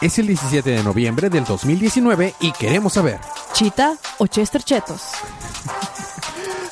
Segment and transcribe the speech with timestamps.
[0.00, 3.20] Es el 17 de noviembre del 2019 y queremos saber.
[3.52, 5.02] ¿Chita o Chester Chetos?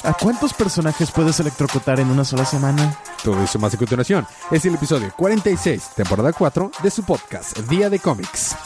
[0.03, 2.99] ¿A cuántos personajes puedes electrocutar en una sola semana?
[3.23, 4.27] Todo eso más a continuación.
[4.51, 8.57] Es el episodio 46, temporada 4 de su podcast Día de Cómics.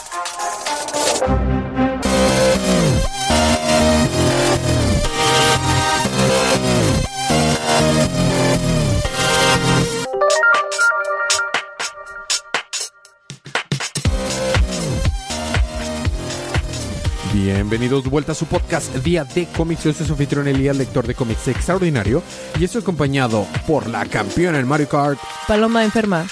[17.72, 19.84] Bienvenidos de vuelta a su podcast Día de Cómics.
[19.84, 22.22] Yo soy su anfitrión Elías, lector de cómics extraordinario.
[22.60, 25.18] Y estoy acompañado por la campeona en Mario Kart.
[25.48, 26.26] Paloma enferma.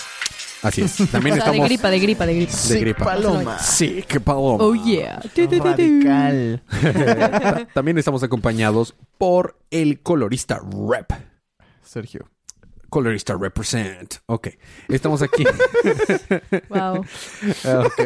[0.60, 0.96] Así es.
[1.10, 1.66] También O sea, de estamos.
[1.66, 2.52] gripa, de gripa, de gripa.
[2.68, 3.04] De gripa.
[3.06, 3.58] Paloma.
[3.58, 4.62] Sí, qué paloma.
[4.62, 5.22] Oh yeah.
[5.34, 6.62] Radical.
[7.72, 11.10] También estamos acompañados por el colorista Rep.
[11.82, 12.28] Sergio.
[12.90, 14.16] Colorista Represent.
[14.26, 14.48] Ok.
[14.88, 15.44] Estamos aquí.
[16.68, 16.98] Wow.
[16.98, 18.00] Ok.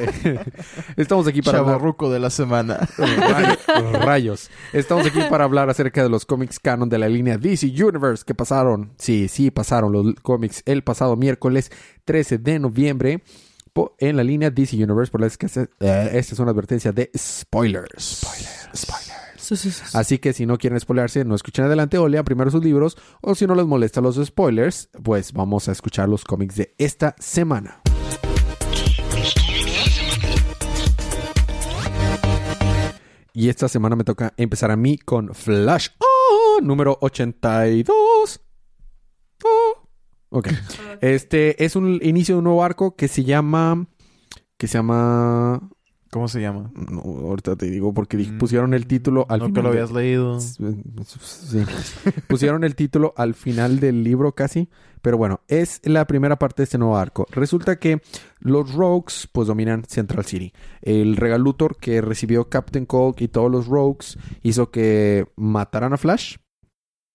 [0.96, 1.74] Estamos aquí para hablar.
[1.76, 2.88] Chavorruco de la semana.
[2.98, 3.56] Ray-
[4.00, 4.50] Rayos.
[4.72, 8.34] Estamos aquí para hablar acerca de los cómics canon de la línea DC Universe que
[8.34, 8.92] pasaron.
[8.98, 11.70] Sí, sí, pasaron los cómics el pasado miércoles
[12.04, 13.22] 13 de noviembre
[13.72, 15.10] po- en la línea DC Universe.
[15.10, 18.02] Por la que se- eh, esta es una advertencia de spoilers.
[18.20, 18.68] Spoilers.
[18.74, 19.03] Spoilers.
[19.94, 22.96] Así que si no quieren spoilearse, no escuchen adelante o lean primero sus libros.
[23.20, 27.14] O si no les molesta los spoilers, pues vamos a escuchar los cómics de esta
[27.18, 27.80] semana.
[33.32, 35.88] Y esta semana me toca empezar a mí con Flash.
[35.98, 36.14] ¡Oh!
[36.62, 38.40] número 82.
[39.44, 39.88] ¡Oh!
[40.30, 40.48] Ok.
[41.00, 43.86] Este es un inicio de un nuevo arco que se llama.
[44.56, 45.70] Que se llama.
[46.14, 46.70] ¿Cómo se llama?
[46.76, 48.38] No, ahorita te digo porque Mm.
[48.38, 49.54] pusieron el título al no final.
[49.54, 50.38] te lo de- habías leído.
[50.38, 51.64] Sí.
[52.28, 54.68] Pusieron el título al final del libro casi.
[55.02, 57.26] Pero bueno, es la primera parte de este nuevo arco.
[57.32, 58.00] Resulta que
[58.38, 60.52] los Rogues pues dominan Central City.
[60.82, 66.36] El regalutor que recibió Captain Cold y todos los Rogues hizo que mataran a Flash.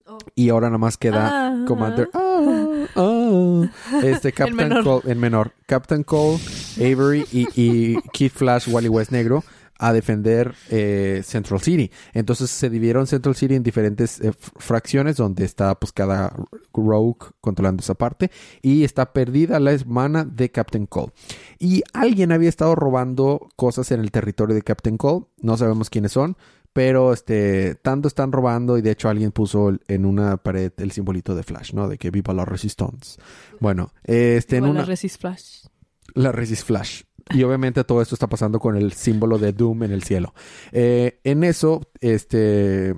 [0.05, 0.17] Oh.
[0.35, 1.65] Y ahora nada más queda Ah.
[1.65, 2.09] Commander.
[2.13, 2.85] Ah,
[4.03, 4.83] Este Captain menor.
[4.83, 5.53] Cole en menor.
[5.65, 6.39] Captain Cole,
[6.77, 9.43] Avery y, y Kid Flash, Wally West Negro
[9.79, 11.89] a defender eh, Central City.
[12.13, 16.35] Entonces se dividieron Central City en diferentes eh, fracciones donde está pues cada
[16.73, 18.29] rogue controlando esa parte
[18.61, 21.13] y está perdida la hermana de Captain Cole.
[21.59, 25.25] Y alguien había estado robando cosas en el territorio de Captain Cole.
[25.41, 26.35] No sabemos quiénes son.
[26.73, 31.35] Pero este, tanto están robando y de hecho alguien puso en una pared el simbolito
[31.35, 31.89] de Flash, ¿no?
[31.89, 33.19] De que viva la Resistance.
[33.59, 35.65] Bueno, este en una la Resist Flash.
[36.13, 37.03] la Resist Flash.
[37.31, 40.33] Y obviamente todo esto está pasando con el símbolo de Doom en el cielo.
[40.71, 42.95] Eh, en eso, este,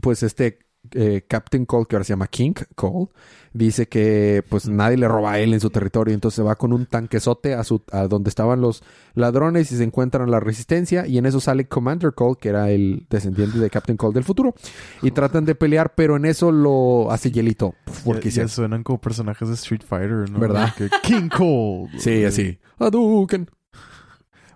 [0.00, 3.08] pues este eh, Captain Cole, que ahora se llama King Cole,
[3.52, 6.14] dice que pues nadie le roba a él en su territorio.
[6.14, 8.82] Entonces va con un tanquesote a, su, a donde estaban los
[9.14, 11.06] ladrones y se encuentran la resistencia.
[11.06, 14.54] Y en eso sale Commander Cole, que era el descendiente de Captain Cole del futuro.
[15.02, 17.74] Y tratan de pelear, pero en eso lo hace hielito.
[18.04, 20.38] Porque ya, ya suenan como personajes de Street Fighter, ¿no?
[20.38, 20.74] ¿Verdad?
[20.76, 21.98] Que King Cold.
[21.98, 22.58] sí, así.
[22.78, 23.48] Hadouken.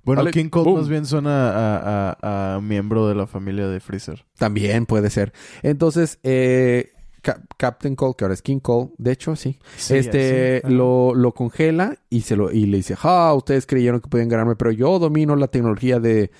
[0.04, 0.78] Bueno, Vale, King Cold boom.
[0.78, 4.24] más bien suena a, a- a miembro de la familia de Freezer.
[4.38, 5.32] También puede ser.
[5.62, 9.58] Entonces, eh, Cap- Captain Cole, que ahora es King Cole, de hecho, sí.
[9.76, 10.72] Sí, este sí.
[10.72, 14.56] Lo, lo congela y se lo y le dice, ah, ustedes creyeron que podían ganarme,
[14.56, 16.30] pero yo domino la tecnología de,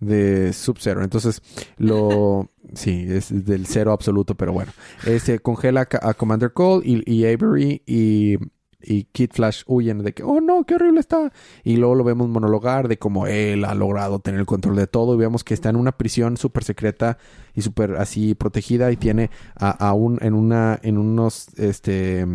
[0.00, 1.04] de Sub-Zero.
[1.04, 1.42] Entonces,
[1.76, 4.72] lo sí, es del cero absoluto, pero bueno.
[5.06, 8.36] Este congela a Commander Cole y, y Avery y,
[8.82, 11.32] y Kid Flash huyen de que, oh no, qué horrible está.
[11.64, 15.14] Y luego lo vemos monologar de cómo él ha logrado tener el control de todo.
[15.14, 17.18] Y vemos que está en una prisión súper secreta
[17.54, 18.90] y súper así protegida.
[18.92, 22.26] Y tiene a, a un, en una, en unos este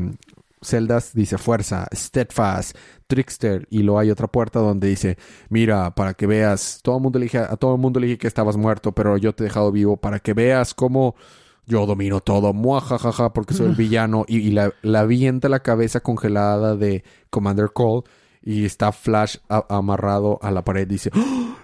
[0.65, 2.75] celdas dice fuerza, steadfast,
[3.07, 3.67] trickster.
[3.69, 5.17] Y luego hay otra puerta donde dice,
[5.49, 8.17] mira, para que veas, todo el mundo le dije, a todo el mundo le dije
[8.17, 11.15] que estabas muerto, pero yo te he dejado vivo para que veas cómo
[11.67, 14.25] yo domino todo, muajajaja, porque soy el villano.
[14.27, 18.03] Y, y la, la avienta la cabeza congelada de Commander Cole.
[18.41, 20.87] Y está Flash a- amarrado a la pared.
[20.87, 21.09] Dice,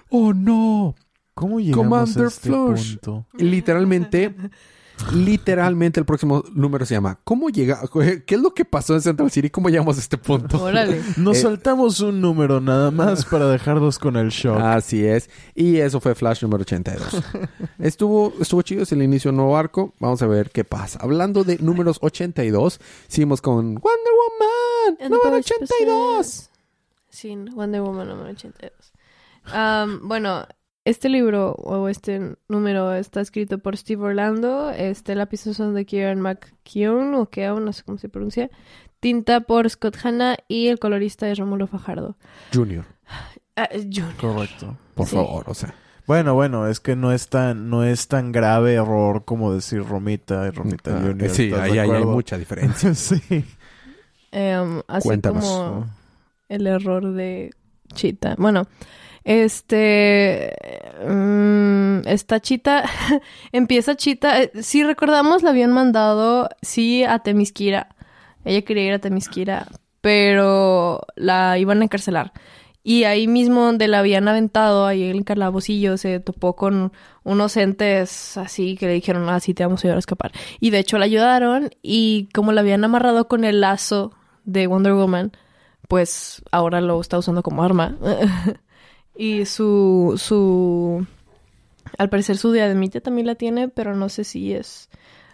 [0.09, 0.95] ¡Oh, no!
[1.35, 2.91] ¿Cómo llegamos Commander a este Flash.
[2.97, 3.25] punto?
[3.33, 4.35] Literalmente,
[5.13, 7.81] literalmente el próximo número se llama ¿Cómo llega?
[8.25, 9.49] ¿Qué es lo que pasó en Central City?
[9.49, 10.61] ¿Cómo llegamos a este punto?
[10.63, 11.01] Órale.
[11.17, 14.59] Nos Eh, saltamos un número nada más para dejarlos con el shock.
[14.59, 15.29] Así es.
[15.55, 17.23] Y eso fue Flash número 82.
[17.79, 19.93] estuvo, estuvo chido, es el inicio de un nuevo arco.
[19.99, 20.99] Vamos a ver qué pasa.
[21.01, 26.49] Hablando de números 82, seguimos con Wonder Woman And número Powers 82.
[27.09, 28.71] Sí, Wonder Woman número 82.
[29.53, 30.45] Am, bueno,
[30.85, 34.71] este libro o este número está escrito por Steve Orlando.
[34.71, 38.49] Este lápiz son de Kieran McKeown o Keown, no sé cómo se pronuncia.
[38.99, 42.15] Tinta por Scott Hanna y el colorista es Romulo Fajardo.
[42.53, 42.85] Junior.
[43.55, 44.15] Ah, Junior.
[44.19, 44.77] Correcto.
[44.95, 45.15] Por Sí.
[45.15, 45.73] favor, o sea.
[46.07, 50.47] Bueno, bueno, es que no es tan, no es tan grave error como decir Romita
[50.47, 51.29] y Romita ah, Junior.
[51.29, 52.93] sí, ¿estás ahí, hay mucha diferencia.
[52.95, 53.21] sí.
[54.31, 55.45] Em, así Cuéntanos.
[55.45, 55.85] como
[56.49, 57.51] el error de
[57.93, 58.35] Chita.
[58.37, 58.67] Bueno,
[59.23, 60.53] este.
[61.07, 62.83] mm, esta Chita.
[63.51, 64.41] empieza Chita.
[64.41, 67.95] eh, si recordamos, la habían mandado, sí, a Temisquira.
[68.45, 69.67] Ella quería ir a Temisquira,
[70.01, 72.33] pero la iban a encarcelar.
[72.83, 76.91] Y ahí mismo donde la habían aventado, ahí en el calabocillo, se topó con
[77.23, 80.31] unos entes así que le dijeron, ah, sí, te vamos a ayudar a escapar.
[80.59, 84.13] Y de hecho la ayudaron y como la habían amarrado con el lazo
[84.45, 85.31] de Wonder Woman,
[85.87, 87.97] pues ahora lo está usando como arma.
[89.15, 91.05] y su, su,
[91.97, 94.89] al parecer su diademita también la tiene, pero no sé si es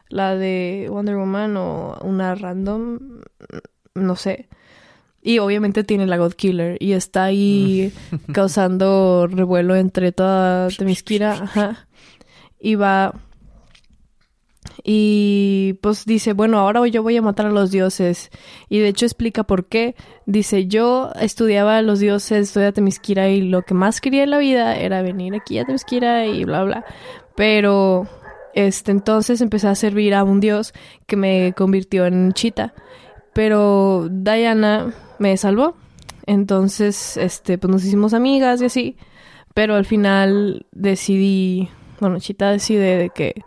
[0.09, 2.99] la de Wonder Woman o una random,
[3.95, 4.47] no sé.
[5.21, 7.91] Y obviamente tiene la God Killer y está ahí
[8.33, 11.33] causando revuelo entre toda Temisquira.
[11.33, 11.87] Ajá.
[12.59, 13.13] Y va.
[14.83, 18.29] Y pues dice, bueno, ahora yo voy a matar a los dioses.
[18.69, 19.95] Y de hecho explica por qué.
[20.25, 24.31] Dice, yo estudiaba a los dioses, estudié a Temisquira y lo que más quería en
[24.31, 26.85] la vida era venir aquí a Temisquira y bla, bla.
[27.35, 28.07] Pero
[28.53, 30.73] este entonces empecé a servir a un dios
[31.05, 32.73] que me convirtió en chita.
[33.33, 35.75] Pero Diana me salvó.
[36.25, 38.97] Entonces, este, pues nos hicimos amigas y así.
[39.53, 41.69] Pero al final decidí,
[41.99, 43.41] bueno, Chita decide de que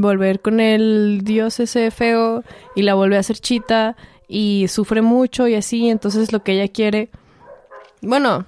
[0.00, 2.44] volver con el dios ese feo
[2.74, 3.96] y la vuelve a hacer Chita
[4.28, 5.88] y sufre mucho y así.
[5.88, 7.10] Entonces lo que ella quiere,
[8.00, 8.46] bueno,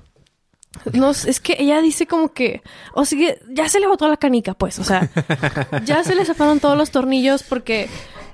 [0.92, 2.62] no, es que ella dice como que,
[2.94, 5.10] o sea, que ya se le botó la canica, pues, o sea,
[5.84, 7.88] ya se le zafaron todos los tornillos porque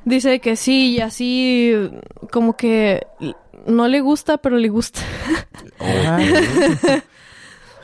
[0.04, 1.74] dice que sí y así
[2.30, 3.06] como que
[3.66, 5.00] no le gusta, pero le gusta.
[5.80, 6.18] Ajá.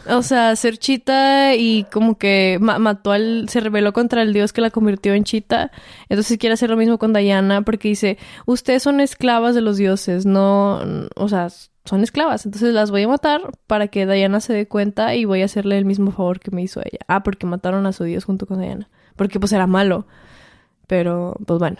[0.08, 3.48] O sea, ser chita y como que ma- mató al...
[3.48, 5.70] Se rebeló contra el dios que la convirtió en chita.
[6.08, 10.26] Entonces quiere hacer lo mismo con Diana porque dice, ustedes son esclavas de los dioses,
[10.26, 10.80] no...
[11.16, 11.48] O sea,
[11.84, 12.44] son esclavas.
[12.44, 15.78] Entonces las voy a matar para que Diana se dé cuenta y voy a hacerle
[15.78, 16.98] el mismo favor que me hizo ella.
[17.08, 18.88] Ah, porque mataron a su dios junto con Diana.
[19.16, 20.06] Porque pues era malo.
[20.86, 21.78] Pero, pues bueno.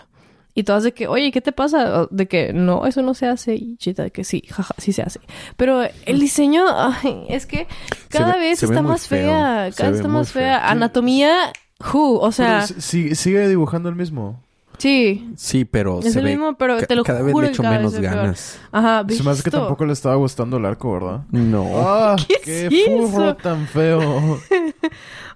[0.57, 2.07] Y todas de que, oye, ¿qué te pasa?
[2.09, 3.55] De que, no, eso no se hace.
[3.55, 5.19] Y chita de que sí, jaja, sí se hace.
[5.57, 7.67] Pero el diseño, ay, es que
[8.09, 9.27] cada ve- vez está más feo.
[9.27, 9.71] fea.
[9.71, 10.41] Se Cada vez ve está más feo.
[10.43, 10.69] fea.
[10.69, 11.51] Anatomía,
[11.93, 14.41] who, o sea, Pero si- sigue dibujando el mismo.
[14.77, 15.29] sí.
[15.35, 17.53] Sí, pero Es se el ve mismo, pero te lo cada vez juro le que
[17.55, 18.59] echo cada vez menos ganas.
[18.71, 21.21] Ajá, Se me hace que tampoco le estaba gustando el arco, ¿verdad?
[21.31, 21.65] No.
[21.75, 22.15] ¡Ah!
[22.27, 23.35] ¿Qué ¡Qué es furro eso?
[23.35, 24.39] tan feo!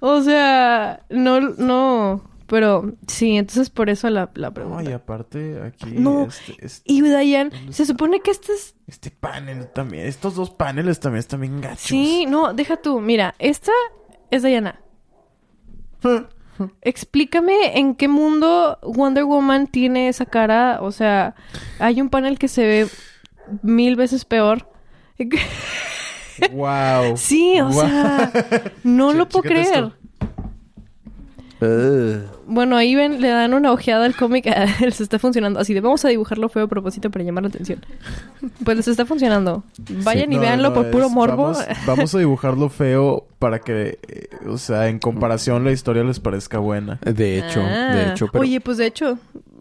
[0.01, 2.21] O sea, no, no.
[2.49, 4.81] Pero sí, entonces por eso la, la pregunta.
[4.81, 6.25] No, y aparte aquí No.
[6.25, 10.07] este, este, Y Diane, ¿Dónde se supone que este es este panel también.
[10.07, 11.81] Estos dos paneles también están bien gachos.
[11.81, 12.99] Sí, no, deja tú.
[13.01, 13.71] Mira, esta
[14.31, 14.81] es Diana.
[16.81, 20.79] Explícame en qué mundo Wonder Woman tiene esa cara.
[20.81, 21.35] O sea,
[21.77, 22.87] hay un panel que se ve
[23.61, 24.67] mil veces peor.
[26.51, 27.15] ¡Wow!
[27.17, 28.31] Sí, o sea,
[28.83, 29.93] no lo puedo creer.
[31.59, 32.38] esto.
[32.49, 34.45] Bueno, ahí ven, le dan una ojeada al cómic,
[34.81, 35.59] les está funcionando.
[35.59, 37.85] Así de vamos a dibujarlo feo a propósito para llamar la atención.
[38.63, 39.63] Pues les está funcionando.
[40.03, 41.43] Vayan y No, véanlo no, por puro morbo.
[41.53, 46.19] Vamos, vamos a dibujarlo feo para que, eh, o sea, en comparación la historia les
[46.19, 46.99] parezca buena.
[47.03, 48.11] De hecho, de Ah.
[48.11, 49.17] hecho, pero Oye, pues de hecho,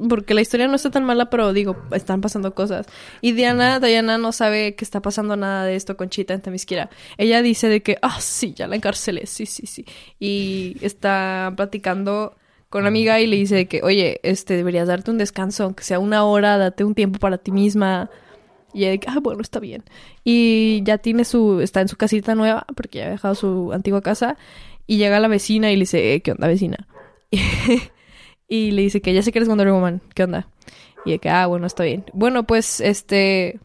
[0.08, 2.86] porque la historia no está tan mala, pero digo, están pasando cosas.
[3.20, 6.88] Y Diana, Diana no sabe que está pasando nada de esto con Chita en Temisquira.
[7.16, 9.84] Ella dice de que, ah, sí, ya la encarcelé, sí, sí, sí.
[10.20, 12.36] Y está platicando
[12.68, 15.98] con una amiga y le dice que, oye, este, deberías darte un descanso, aunque sea
[15.98, 18.10] una hora, date un tiempo para ti misma.
[18.74, 19.84] Y ella ah, bueno, está bien.
[20.24, 24.02] Y ya tiene su, está en su casita nueva, porque ya ha dejado su antigua
[24.02, 24.36] casa.
[24.86, 26.86] Y llega la vecina y le dice, eh, ¿qué onda, vecina?
[28.48, 30.48] y le dice que ya sé que eres Wonder Woman, ¿qué onda?
[31.04, 32.04] Y de que, ah, bueno, está bien.
[32.12, 33.60] Bueno, pues, este,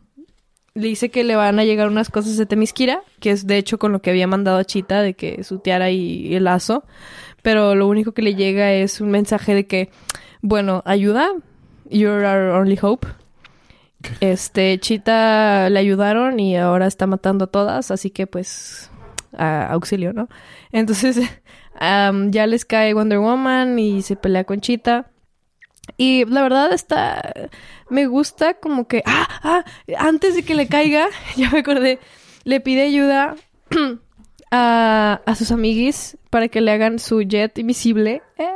[0.75, 3.77] le dice que le van a llegar unas cosas de Temisquira, que es de hecho
[3.77, 6.83] con lo que había mandado a Chita, de que su tiara y el lazo.
[7.43, 9.91] Pero lo único que le llega es un mensaje de que,
[10.41, 11.29] bueno, ayuda,
[11.89, 13.07] you're our only hope.
[14.19, 18.89] Este, Chita le ayudaron y ahora está matando a todas, así que pues,
[19.38, 20.27] a- auxilio, ¿no?
[20.71, 21.19] Entonces,
[21.79, 25.09] am, ya les cae Wonder Woman y se pelea con Chita.
[25.97, 27.33] Y la verdad está...
[27.89, 29.03] Me gusta como que...
[29.05, 29.65] Ah, ah,
[30.00, 32.00] antes de que le caiga, ya me acordé,
[32.45, 33.35] le pide ayuda
[34.55, 38.22] a, a sus amiguis para que le hagan su jet invisible.
[38.38, 38.48] Eh,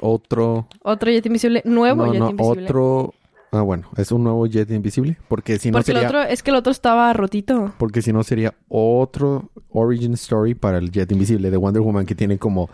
[0.00, 2.64] otro otro jet invisible, nuevo no, jet no, invisible.
[2.64, 3.14] otro
[3.52, 6.40] Ah, bueno, es un nuevo jet invisible, porque si no Porque sería el otro, es
[6.44, 7.72] que el otro estaba rotito.
[7.78, 12.14] porque si no sería otro origin story para el Jet Invisible de Wonder Woman que
[12.14, 12.70] tiene como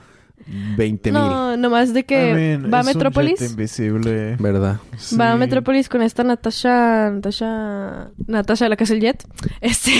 [0.46, 3.40] 20 mil, No, nomás de que I mean, va a Metrópolis.
[3.40, 4.36] invisible.
[4.38, 4.76] ¿verdad?
[5.18, 5.36] Va a.
[5.36, 9.26] Metrópolis con esta Natasha, Natasha, Natasha de la casa del jet,
[9.60, 9.92] este,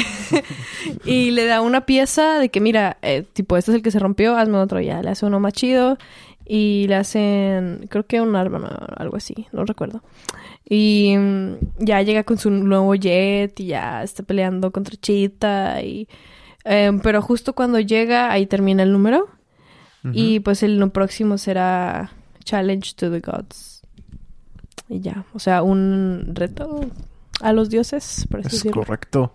[1.05, 3.99] y le da una pieza de que mira, eh, tipo este es el que se
[3.99, 5.99] rompió, hazme otro ya, le hace uno más chido
[6.45, 10.02] y le hacen, creo que un arma, no, algo así, no recuerdo.
[10.69, 16.09] Y mm, ya llega con su nuevo jet y ya está peleando contra Cheetah y,
[16.64, 19.28] eh, pero justo cuando llega ahí termina el número
[20.12, 22.12] Y pues el próximo será
[22.45, 23.83] Challenge to the Gods.
[24.88, 26.81] Y ya, o sea, un reto
[27.41, 28.83] a los dioses, por así Es decirlo.
[28.83, 29.35] correcto.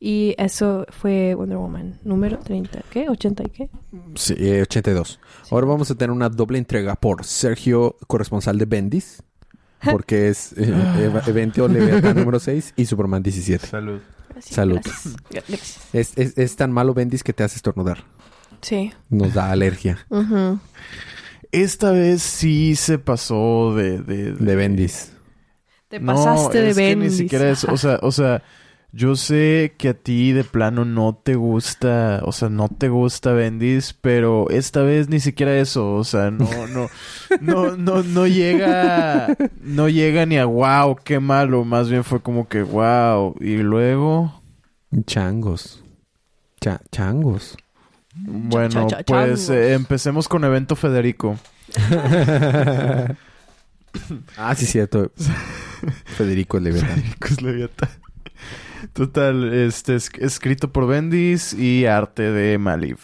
[0.00, 3.06] Y eso fue Wonder Woman número 30, ¿qué?
[3.06, 3.70] ¿80 y qué?
[4.14, 5.20] Sí, eh, 82.
[5.50, 9.22] Ahora vamos a tener una doble entrega por Sergio, corresponsal de Bendis,
[9.92, 13.66] porque es eh, ev- evento Leviatán número 6 y Superman 17.
[13.66, 14.00] Salud.
[14.30, 14.80] Gracias, Salud.
[14.82, 15.16] gracias.
[15.30, 15.78] Gracias.
[15.92, 18.04] Es, es, es tan malo Bendis que te hace estornudar.
[18.62, 18.92] Sí.
[19.10, 19.98] Nos da alergia.
[21.50, 24.00] Esta vez sí se pasó de...
[24.00, 25.12] De, de Bendis.
[25.88, 27.12] Te No, pasaste de es que Bendis.
[27.12, 27.70] ni siquiera eso.
[27.72, 28.42] O sea, o sea,
[28.92, 33.32] yo sé que a ti de plano no te gusta, o sea, no te gusta
[33.32, 35.92] Bendis, pero esta vez ni siquiera eso.
[35.94, 36.88] O sea, no, no,
[37.42, 41.64] no, no, no llega, no llega ni a wow, qué malo.
[41.66, 43.34] Más bien fue como que wow.
[43.40, 44.40] Y luego,
[45.04, 45.82] Changos.
[46.60, 47.56] Cha- changos.
[48.14, 51.38] Bueno, cha- pues eh, empecemos con evento Federico.
[54.36, 55.10] ah, sí, cierto.
[56.16, 56.90] Federico Leviatán.
[56.90, 57.88] Federico es Leviatán.
[58.92, 62.98] Total, este es escrito por Bendis y arte de Maliv.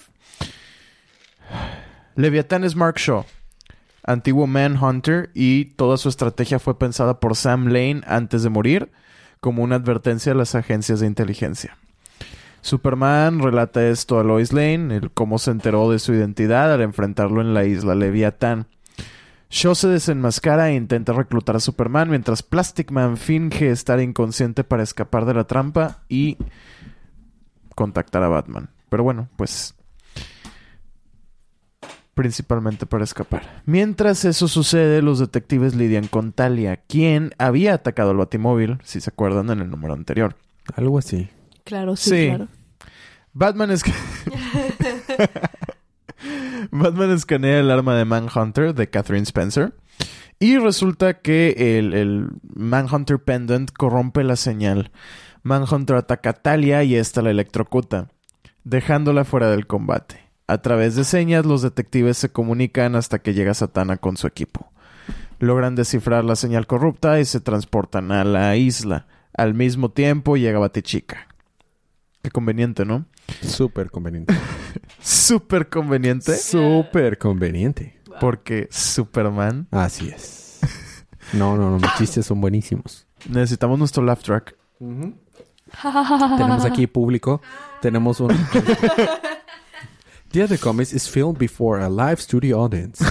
[2.17, 3.25] Leviatán es Mark Shaw,
[4.03, 8.91] antiguo Manhunter, y toda su estrategia fue pensada por Sam Lane antes de morir
[9.41, 11.79] como una advertencia a las agencias de inteligencia.
[12.61, 17.41] Superman relata esto a Lois Lane, el cómo se enteró de su identidad al enfrentarlo
[17.41, 18.67] en la isla Leviatán.
[19.51, 24.83] Shaw se desenmascara e intenta reclutar a Superman mientras Plastic Man finge estar inconsciente para
[24.83, 26.37] escapar de la trampa y
[27.75, 28.71] contactar a Batman.
[28.91, 29.75] Pero bueno, pues
[32.19, 33.63] principalmente para escapar.
[33.65, 39.11] Mientras eso sucede, los detectives lidian con Talia, quien había atacado al Batimóvil, si se
[39.11, 40.35] acuerdan en el número anterior.
[40.75, 41.31] Algo así.
[41.69, 42.27] Claro, sí, Sí.
[42.29, 42.49] claro.
[43.35, 43.83] Batman es
[46.71, 49.75] Batman escanea el arma de Manhunter de Catherine Spencer.
[50.41, 54.91] Y resulta que el, el Manhunter Pendant corrompe la señal.
[55.43, 58.09] Manhunter ataca a Talia y esta la electrocuta,
[58.65, 60.21] dejándola fuera del combate.
[60.47, 64.73] A través de señas, los detectives se comunican hasta que llega Satana con su equipo.
[65.39, 69.07] Logran descifrar la señal corrupta y se transportan a la isla.
[69.37, 71.28] Al mismo tiempo llega Batichica.
[72.29, 73.07] Qué conveniente, ¿no?
[73.41, 74.35] Súper conveniente.
[75.01, 76.37] Súper conveniente.
[76.37, 77.99] Súper conveniente.
[78.21, 79.67] Porque Superman.
[79.71, 80.61] Así es.
[81.33, 81.79] No, no, no.
[81.79, 83.07] Mis chistes son buenísimos.
[83.31, 84.55] Necesitamos nuestro laugh track.
[84.79, 87.41] Tenemos aquí público.
[87.81, 88.29] Tenemos un...
[90.31, 93.03] The Other Comics is filmed before a live studio audience.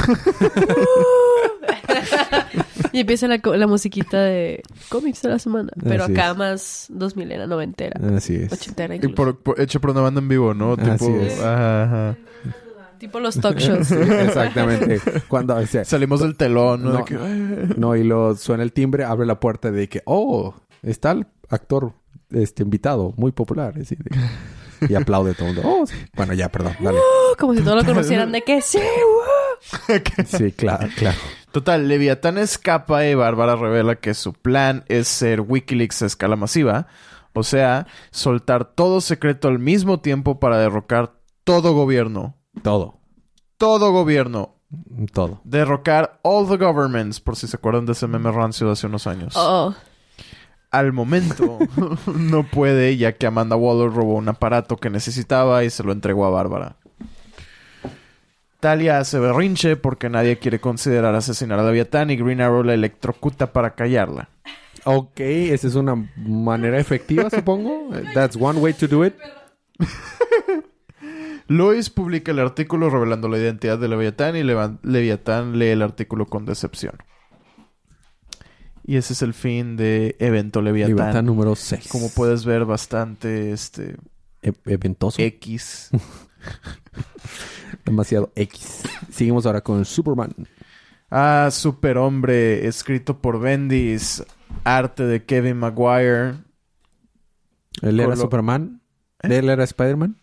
[2.98, 5.72] Y empieza la, co- la musiquita de cómics de la semana.
[5.84, 6.38] Pero Así acá es.
[6.38, 8.52] más 2000 era, noventera, Así es.
[8.52, 9.16] ochentera Y incluso.
[9.16, 10.74] por- por- hecho por una banda en vivo, ¿no?
[10.74, 11.40] Así Tipo, es.
[11.40, 12.18] ajá, ajá.
[12.98, 13.92] Tipo los talk shows.
[13.92, 15.00] Exactamente.
[15.28, 17.06] Cuando o sea, Salimos del telón, ¿no?
[17.78, 17.96] No.
[17.96, 21.94] Y lo suena el timbre, abre la puerta de que, oh, está el actor
[22.32, 23.76] este invitado, muy popular.
[23.80, 25.70] así de- y aplaude todo el mundo.
[25.72, 25.96] Oh, sí.
[26.16, 26.98] Bueno, ya, perdón, dale.
[27.00, 29.47] Oh, Como si todos lo conocieran de que sí, wow.
[30.26, 31.18] Sí, claro, claro.
[31.52, 36.88] Total, Leviatán escapa y Bárbara revela que su plan es ser Wikileaks a escala masiva.
[37.34, 42.36] O sea, soltar todo secreto al mismo tiempo para derrocar todo gobierno.
[42.64, 43.00] Todo,
[43.58, 44.56] Todo gobierno.
[45.14, 45.42] todo.
[45.44, 49.06] Derrocar all the governments, por si se acuerdan de ese meme rancio de hace unos
[49.08, 49.34] años.
[49.38, 49.74] Oh,
[50.72, 51.60] Al momento
[52.08, 56.26] no puede, ya que Amanda Waller robó un aparato que necesitaba y se lo entregó
[56.26, 56.78] a Bárbara.
[58.60, 63.54] Talia hace berrinche porque nadie quiere considerar asesinar a Leviatán y Green Arrow la electrocuta
[63.54, 64.30] para callarla.
[64.86, 67.90] Ok, esa es una manera efectiva, supongo.
[68.14, 69.16] That's one way to do it.
[71.48, 76.26] Lois publica el artículo revelando la identidad de Leviatán y Levan- Leviatán lee el artículo
[76.26, 76.96] con decepción.
[78.84, 80.96] Y ese es el fin de Evento Leviatán.
[80.96, 81.88] Libertad número 6.
[81.90, 83.96] Como puedes ver, bastante este
[84.42, 85.22] E- eventoso.
[85.22, 85.90] X.
[87.88, 88.84] Demasiado X.
[89.10, 90.34] Seguimos ahora con Superman.
[91.10, 94.24] Ah, Superhombre, escrito por Bendis,
[94.64, 96.36] arte de Kevin Maguire.
[97.82, 98.82] Él era Colo- Superman.
[99.22, 100.18] Él era Spider-Man.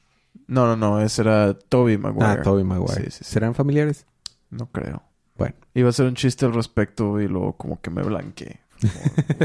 [0.47, 1.01] No, no, no.
[1.01, 2.27] Ese era Toby Maguire.
[2.27, 3.05] Ah, Tobey Maguire.
[3.05, 3.25] Sí, sí, sí.
[3.25, 4.07] ¿Serán familiares?
[4.51, 5.03] No creo.
[5.37, 5.55] Bueno.
[5.75, 8.61] Iba a hacer un chiste al respecto y luego como que me blanqueé.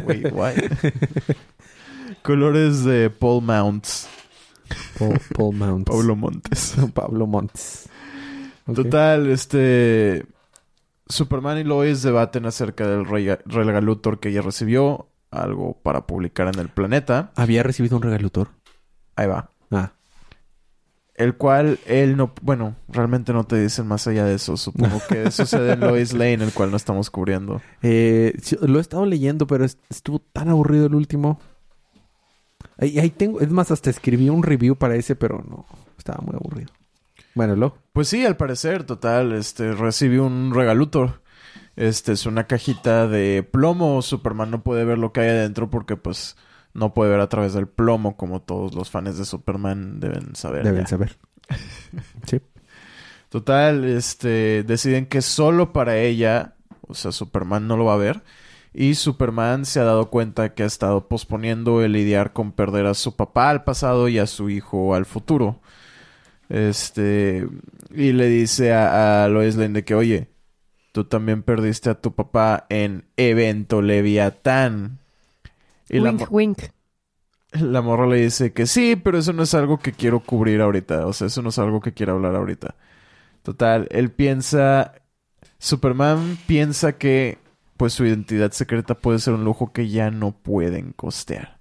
[0.06, 0.54] Wait, what?
[2.24, 4.08] Colores de Paul Mounts.
[4.98, 5.90] Paul, Paul Mounts.
[5.90, 6.76] Pablo Montes.
[6.94, 7.90] Pablo Montes.
[8.76, 10.26] Total, este...
[11.08, 15.08] Superman y Lois debaten acerca del rega- regalo Luthor que ella recibió.
[15.32, 17.32] Algo para publicar en el planeta.
[17.36, 18.50] ¿Había recibido un regalutor?
[19.16, 19.52] Ahí va.
[19.70, 19.92] Ah.
[21.16, 22.34] El cual él no...
[22.42, 24.56] Bueno, realmente no te dicen más allá de eso.
[24.58, 27.62] Supongo que sucede en Lois Lane, el cual no estamos cubriendo.
[27.84, 31.40] Eh, lo he estado leyendo, pero es- estuvo tan aburrido el último.
[32.78, 33.40] Ahí, ahí tengo...
[33.42, 35.66] Es más, hasta escribí un review para ese, pero no.
[35.98, 36.72] Estaba muy aburrido.
[37.40, 37.78] Bueno, lo...
[37.94, 41.22] Pues sí, al parecer, total, este, recibió un regalutor.
[41.78, 44.02] Este, es una cajita de plomo.
[44.02, 46.36] Superman no puede ver lo que hay adentro porque, pues,
[46.74, 50.66] no puede ver a través del plomo, como todos los fans de Superman deben saber.
[50.66, 50.88] Deben ya.
[50.88, 51.18] saber.
[52.26, 52.42] sí.
[53.30, 56.56] Total, este, deciden que solo para ella,
[56.90, 58.22] o sea, Superman no lo va a ver.
[58.74, 62.96] Y Superman se ha dado cuenta que ha estado posponiendo el lidiar con perder a
[62.96, 65.62] su papá al pasado y a su hijo al futuro.
[66.50, 67.48] Este,
[67.92, 70.30] y le dice a, a Lois Lane de que, oye,
[70.92, 75.00] tú también perdiste a tu papá en Evento Leviatán.
[75.90, 76.60] Y la, wink, mo- wink.
[77.54, 81.06] la morra le dice que sí, pero eso no es algo que quiero cubrir ahorita.
[81.08, 82.76] O sea, eso no es algo que quiero hablar ahorita.
[83.44, 84.94] Total, él piensa...
[85.60, 87.38] Superman piensa que
[87.78, 91.59] pues su identidad secreta puede ser un lujo que ya no pueden costear.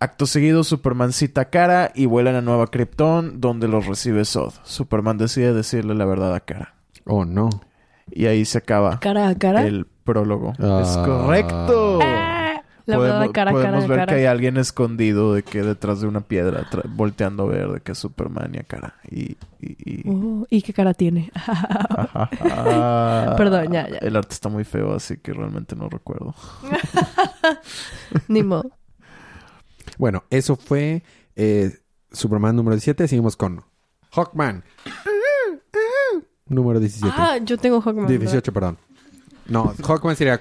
[0.00, 4.52] Acto seguido, Superman cita a Kara y vuelan a Nueva Krypton, donde los recibe Zod.
[4.62, 6.74] Superman decide decirle la verdad a Kara.
[7.04, 7.50] Oh, no.
[8.10, 9.62] Y ahí se acaba Cara a cara.
[9.66, 10.52] el prólogo.
[10.60, 10.82] Ah.
[10.82, 11.98] Es correcto.
[12.02, 14.12] Ah, la podemos verdad, cara a podemos cara a ver cara.
[14.12, 17.92] que hay alguien escondido de que detrás de una piedra, volteando a ver de que
[17.92, 18.94] es Superman y a cara.
[19.10, 21.30] Y, y, y- Oh, ¿Y qué cara tiene?
[23.36, 23.98] Perdón, ya, ya.
[23.98, 26.34] El arte está muy feo, así que realmente no recuerdo.
[28.28, 28.70] Ni modo.
[29.98, 31.02] Bueno, eso fue
[31.36, 31.76] eh,
[32.12, 33.06] Superman número 17.
[33.08, 33.62] Seguimos con
[34.12, 34.64] Hawkman.
[36.46, 37.14] número 17.
[37.16, 38.06] Ah, yo tengo Hawkman.
[38.06, 38.20] ¿verdad?
[38.20, 38.78] 18, perdón.
[39.46, 40.40] No, Hawkman sería...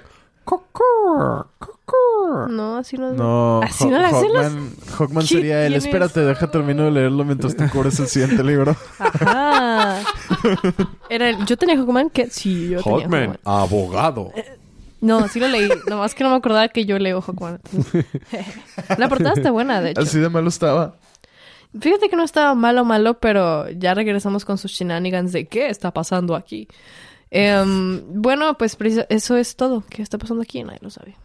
[2.49, 3.13] No, así no.
[3.13, 5.73] No, ¿Así Haw- no la hacen los- Hawkman, Hawkman ¿Qué sería el...
[5.75, 8.75] Espérate, deja termino de leerlo mientras tú cubres el siguiente libro.
[8.99, 10.01] Ajá.
[11.09, 13.39] Era el- yo tenía Hawkman que sí, yo tenía Hawkman, Hawkman.
[13.45, 14.31] abogado.
[15.01, 15.69] No, sí lo leí.
[15.87, 17.59] Nomás que no me acordaba que yo leo Hawkman.
[17.63, 18.05] entonces.
[18.97, 20.01] La portada está buena, de hecho.
[20.01, 20.95] Así de malo estaba.
[21.79, 25.91] Fíjate que no estaba malo, malo, pero ya regresamos con sus shenanigans de qué está
[25.91, 26.67] pasando aquí.
[27.29, 28.77] Em, bueno, pues
[29.09, 29.83] eso es todo.
[29.89, 30.63] ¿Qué está pasando aquí?
[30.63, 31.15] Nadie lo sabe.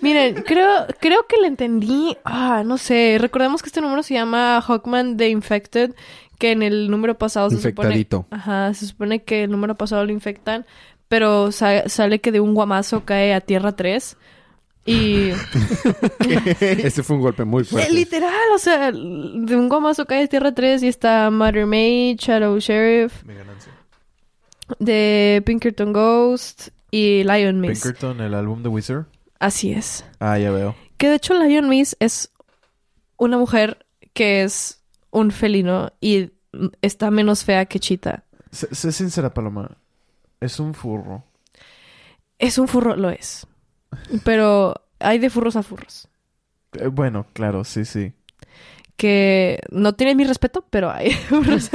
[0.00, 2.16] Miren, creo, creo que le entendí.
[2.24, 3.16] Ah, no sé.
[3.20, 5.94] Recordemos que este número se llama Hawkman The Infected,
[6.38, 8.06] que en el número pasado se supone.
[8.30, 10.66] Ajá, se supone que el número pasado lo infectan,
[11.08, 14.16] pero sa- sale que de un guamazo cae a Tierra 3.
[14.86, 15.30] Y.
[16.60, 17.90] Ese fue un golpe muy fuerte.
[17.92, 22.58] literal, o sea, de un guamazo cae de Tierra 3 y está Mother Maid, Shadow
[22.58, 23.72] Sheriff, Mi ganancia.
[24.78, 27.80] de Pinkerton Ghost y Lion Miss.
[27.82, 29.06] Pinkerton, el álbum de Wizard.
[29.38, 30.04] Así es.
[30.20, 30.74] Ah, ya veo.
[30.96, 32.30] Que de hecho Lion Miss es
[33.16, 36.30] una mujer que es un felino y
[36.82, 38.24] está menos fea que Cheetah.
[38.50, 39.76] Sé, sé sincera, Paloma.
[40.44, 41.24] Es un furro.
[42.38, 43.46] Es un furro, lo es.
[44.24, 46.06] Pero hay de furros a furros.
[46.74, 48.12] Eh, bueno, claro, sí, sí.
[48.98, 51.70] Que no tienen mi respeto, pero hay furros.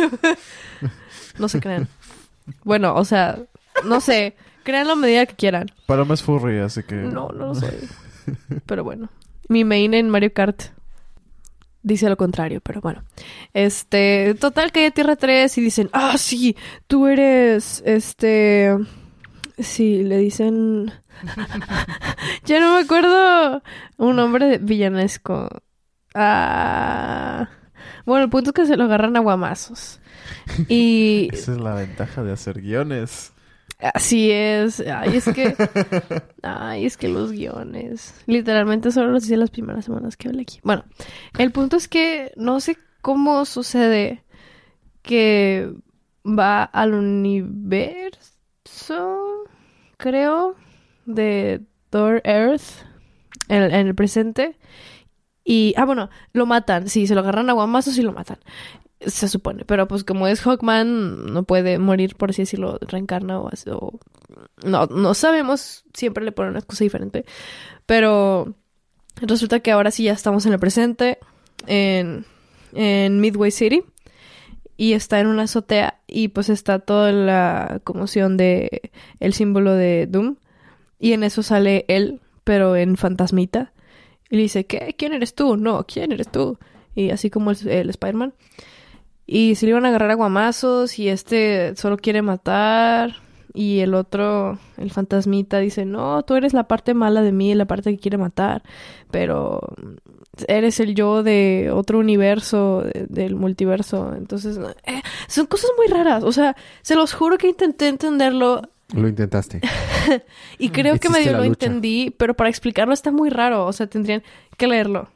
[1.39, 1.87] no se crean.
[2.63, 3.39] Bueno, o sea,
[3.85, 4.35] no sé.
[4.63, 5.71] Créanlo a medida que quieran.
[5.87, 6.93] Paloma es furry, así que...
[6.93, 7.89] No, no lo soy.
[8.67, 9.09] Pero bueno.
[9.47, 10.61] Mi main en Mario Kart
[11.81, 13.03] dice lo contrario, pero bueno.
[13.53, 16.55] Este, total que hay Tierra 3 y dicen, ah, sí,
[16.87, 18.75] tú eres, este,
[19.57, 20.91] sí, le dicen,
[22.45, 23.61] ya no me acuerdo,
[23.97, 25.49] un nombre villanesco.
[26.15, 27.49] Ah,
[28.05, 29.99] bueno, el punto es que se lo agarran a guamazos.
[30.67, 33.33] Y Esa es la ventaja de hacer guiones.
[33.79, 34.81] Así es.
[34.81, 35.55] Ay, es que.
[36.43, 38.13] Ay, es que los guiones.
[38.25, 40.59] Literalmente solo los hice las primeras semanas que hablé aquí.
[40.63, 40.83] Bueno,
[41.37, 44.23] el punto es que no sé cómo sucede
[45.01, 45.71] que
[46.25, 48.17] va al universo,
[49.97, 50.55] creo,
[51.05, 52.85] de Thor Earth
[53.47, 54.57] en, en el presente.
[55.45, 56.89] Y, ah, bueno, lo matan.
[56.89, 58.39] Sí, se lo agarran a guamazos y lo matan.
[59.01, 59.63] Se supone.
[59.65, 63.69] Pero pues como es Hawkman, no puede morir, por así decirlo, reencarna o así.
[63.69, 63.99] o-
[64.63, 65.83] No, no sabemos.
[65.93, 67.25] Siempre le ponen una excusa diferente.
[67.85, 68.53] Pero
[69.21, 71.17] resulta que ahora sí ya estamos en el presente.
[71.67, 72.25] En
[72.73, 73.83] en Midway City
[74.77, 80.05] y está en una azotea y pues está toda la conmoción de el símbolo de
[80.05, 80.35] Doom
[80.99, 83.73] y en eso sale él pero en fantasmita
[84.29, 84.93] y le dice ¿qué?
[84.99, 85.57] ¿quién eres tú?
[85.57, 86.59] no ¿quién eres tú?
[86.93, 88.35] y así como el, el Spider-Man
[89.31, 93.17] y se le iban a agarrar a guamazos y este solo quiere matar
[93.53, 97.65] y el otro, el fantasmita, dice, no, tú eres la parte mala de mí, la
[97.65, 98.63] parte que quiere matar,
[99.11, 99.59] pero
[100.47, 104.13] eres el yo de otro universo, de- del multiverso.
[104.15, 106.23] Entonces, eh, son cosas muy raras.
[106.23, 108.61] O sea, se los juro que intenté entenderlo
[108.93, 109.61] Lo intentaste.
[110.59, 111.49] y creo que medio lo lucha.
[111.65, 113.65] entendí, pero para explicarlo está muy raro.
[113.65, 114.23] O sea, tendrían
[114.57, 115.09] que leerlo.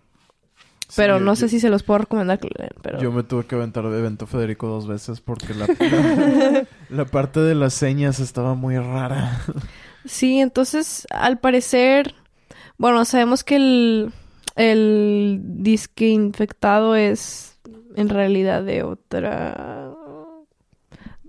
[0.96, 2.72] Pero Sí, no yo- sé si se los puedo recomendar que lo lean.
[2.82, 3.00] Pero...
[3.02, 7.40] Yo me tuve que aventar de evento Federico dos veces porque la, la, la parte
[7.40, 9.42] de las señas estaba muy rara.
[10.06, 12.14] Sí, entonces, al parecer,
[12.78, 14.14] bueno, sabemos que el,
[14.56, 17.58] el disque infectado es
[17.96, 19.90] en realidad de otra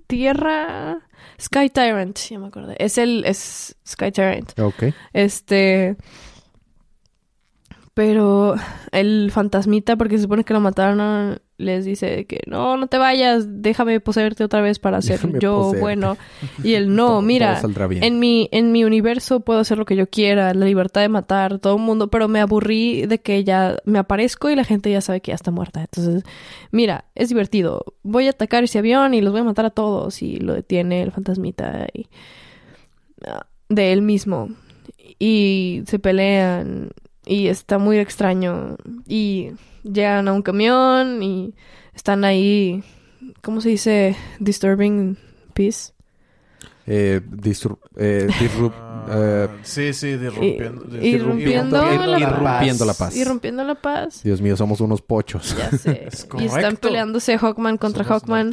[0.06, 0.98] tierra.
[1.40, 2.76] Sky Tyrant, ya me acordé.
[2.78, 4.58] Es el, es Sky Tyrant.
[4.58, 4.84] Ok.
[5.12, 5.96] Este.
[7.94, 8.56] Pero
[8.90, 13.46] el fantasmita, porque se supone que lo mataron, les dice que no, no te vayas,
[13.62, 15.80] déjame poseerte otra vez para ser Déjame yo poseerte.
[15.80, 16.16] bueno.
[16.64, 19.94] Y él, no, Todo- mira, todo en mi, en mi universo puedo hacer lo que
[19.94, 23.76] yo quiera, la libertad de matar todo el mundo, pero me aburrí de que ya
[23.84, 25.82] me aparezco y la gente ya sabe que ya está muerta.
[25.82, 26.24] Entonces,
[26.72, 27.84] mira, es divertido.
[28.02, 30.20] Voy a atacar ese avión y los voy a matar a todos.
[30.20, 32.08] Y lo detiene el fantasmita y,
[33.24, 34.48] ah, de él mismo.
[35.20, 36.90] Y se pelean
[37.26, 38.76] y está muy extraño.
[39.06, 41.54] Y llegan a un camión y
[41.94, 42.82] están ahí,
[43.42, 44.16] ¿cómo se dice?
[44.38, 45.16] Disturbing
[45.54, 45.93] peace.
[46.86, 48.72] Eh, disru- eh, disrup-
[49.08, 51.02] eh, Ah, sí, sí, disrumpiendo.
[51.02, 53.16] Y- irrumpiendo la Irrumpiendo la paz.
[53.16, 54.22] Y rompiendo la paz.
[54.22, 55.56] Dios mío, somos unos pochos.
[55.56, 56.04] Ya sé.
[56.08, 58.52] Es y están peleándose Hawkman contra Somos Hawkman.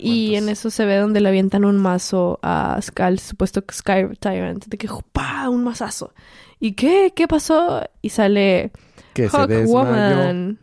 [0.00, 4.66] Y en eso se ve donde le avientan un mazo a Skull, supuesto Sky Tyrant.
[4.66, 5.48] De que ¡pa!
[5.48, 6.12] Un mazazo.
[6.60, 7.12] ¿Y qué?
[7.14, 7.82] ¿Qué pasó?
[8.02, 8.72] Y sale
[9.14, 9.36] Que se.
[9.36, 10.58] Hawkwoman.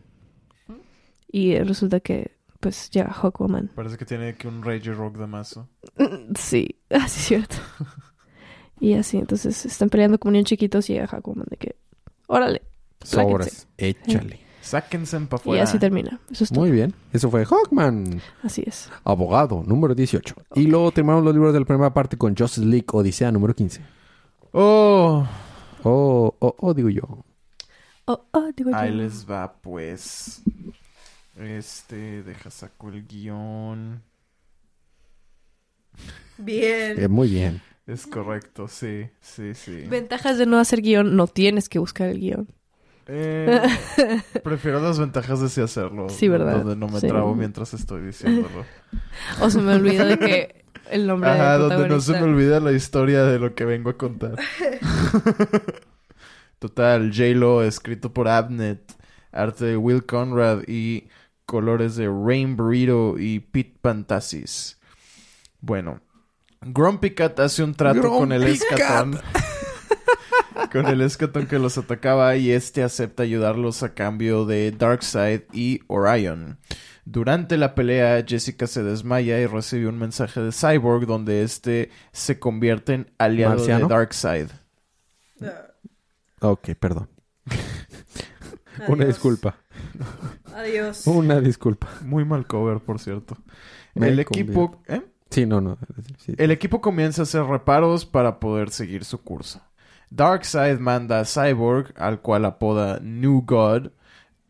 [1.30, 3.70] Y resulta que, pues, llega Hawkwoman.
[3.74, 5.68] Parece que tiene que un Rage Rock de mazo.
[6.38, 7.56] Sí, así es cierto.
[8.80, 11.76] y así, entonces están peleando como niños chiquitos y llega Hawkwoman de que,
[12.26, 12.62] órale.
[13.02, 13.66] Sobras.
[13.76, 14.40] Échale.
[14.60, 15.62] Sáquense para Y afuera.
[15.64, 16.20] así termina.
[16.30, 16.60] Eso es todo.
[16.60, 16.94] Muy bien.
[17.12, 18.22] Eso fue Hawkman.
[18.44, 18.88] Así es.
[19.02, 20.36] Abogado, número 18.
[20.54, 23.82] Y luego terminamos los libros de la primera parte con Justice League Odisea, número 15.
[24.52, 25.26] Oh,
[25.84, 27.02] Oh, oh, oh, digo yo.
[28.04, 28.76] Oh, oh, digo yo.
[28.76, 30.42] ahí les va, pues.
[31.42, 34.02] Este, deja saco el guion.
[36.38, 37.00] Bien.
[37.02, 37.60] Eh, muy bien.
[37.86, 39.84] Es correcto, sí, sí, sí.
[39.88, 42.48] Ventajas de no hacer guion, no tienes que buscar el guion.
[43.08, 43.60] Eh,
[44.44, 46.08] prefiero las ventajas de sí hacerlo.
[46.08, 46.58] Sí, ¿verdad?
[46.58, 47.08] Donde no me Sí.
[47.08, 48.64] trabo mientras estoy diciéndolo.
[49.40, 52.60] O se me olvida de que el nombre Ajá, del donde no se me olvida
[52.60, 54.36] la historia de lo que vengo a contar.
[56.60, 58.94] Total, J-Lo, escrito por Abnet,
[59.32, 61.08] arte de Will Conrad y
[61.52, 64.78] colores de Rain Burrito y Pete Pantasis.
[65.60, 66.00] Bueno,
[66.62, 69.20] Grumpy Cat hace un trato con el escatón.
[70.72, 75.82] con el escatón que los atacaba y este acepta ayudarlos a cambio de Darkseid y
[75.88, 76.58] Orion.
[77.04, 82.38] Durante la pelea, Jessica se desmaya y recibe un mensaje de Cyborg donde este se
[82.38, 83.88] convierte en aliado ¿Marciano?
[83.88, 84.46] de Darkseid.
[86.40, 87.10] Ok, perdón.
[88.88, 89.58] Una disculpa.
[90.54, 91.06] Adiós.
[91.06, 91.88] Una disculpa.
[92.04, 93.36] Muy mal cover, por cierto.
[93.94, 95.02] Me el equipo, ¿eh?
[95.30, 95.78] Sí, no, no.
[96.18, 96.34] sí.
[96.36, 99.62] El equipo comienza a hacer reparos para poder seguir su curso.
[100.10, 103.92] Darkseid manda a Cyborg, al cual apoda New God,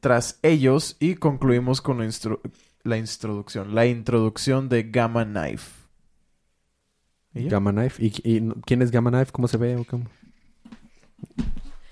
[0.00, 2.40] tras ellos y concluimos con la, instru-
[2.82, 5.82] la introducción, la introducción de Gamma Knife.
[7.34, 8.04] Gamma Knife.
[8.04, 9.30] ¿Y, y quién es Gamma Knife?
[9.32, 9.76] ¿Cómo se ve?
[9.76, 10.06] o cómo?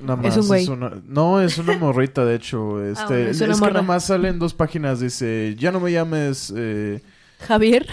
[0.01, 0.69] Nada más Es un güey.
[0.69, 2.83] una- No, es una morrita, de hecho.
[2.91, 5.01] Este, bueno, es que nada más salen dos páginas.
[5.01, 7.01] Dice, ya no me llames eh,
[7.41, 7.87] Javier.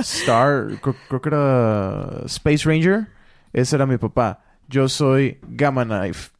[0.00, 3.08] Star, creo, creo que era Space Ranger.
[3.52, 4.42] Ese era mi papá.
[4.68, 6.30] Yo soy Gamma Knife.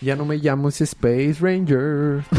[0.00, 2.22] Ya no me llamo Space Ranger.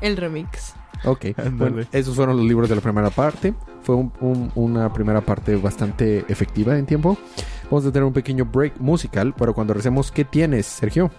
[0.00, 0.74] El remix.
[1.04, 3.52] Ok, bueno, esos fueron los libros de la primera parte.
[3.82, 7.18] Fue un- un- una primera parte bastante efectiva en tiempo.
[7.70, 11.10] Vamos a tener un pequeño break musical, pero cuando recemos, ¿qué tienes, Sergio?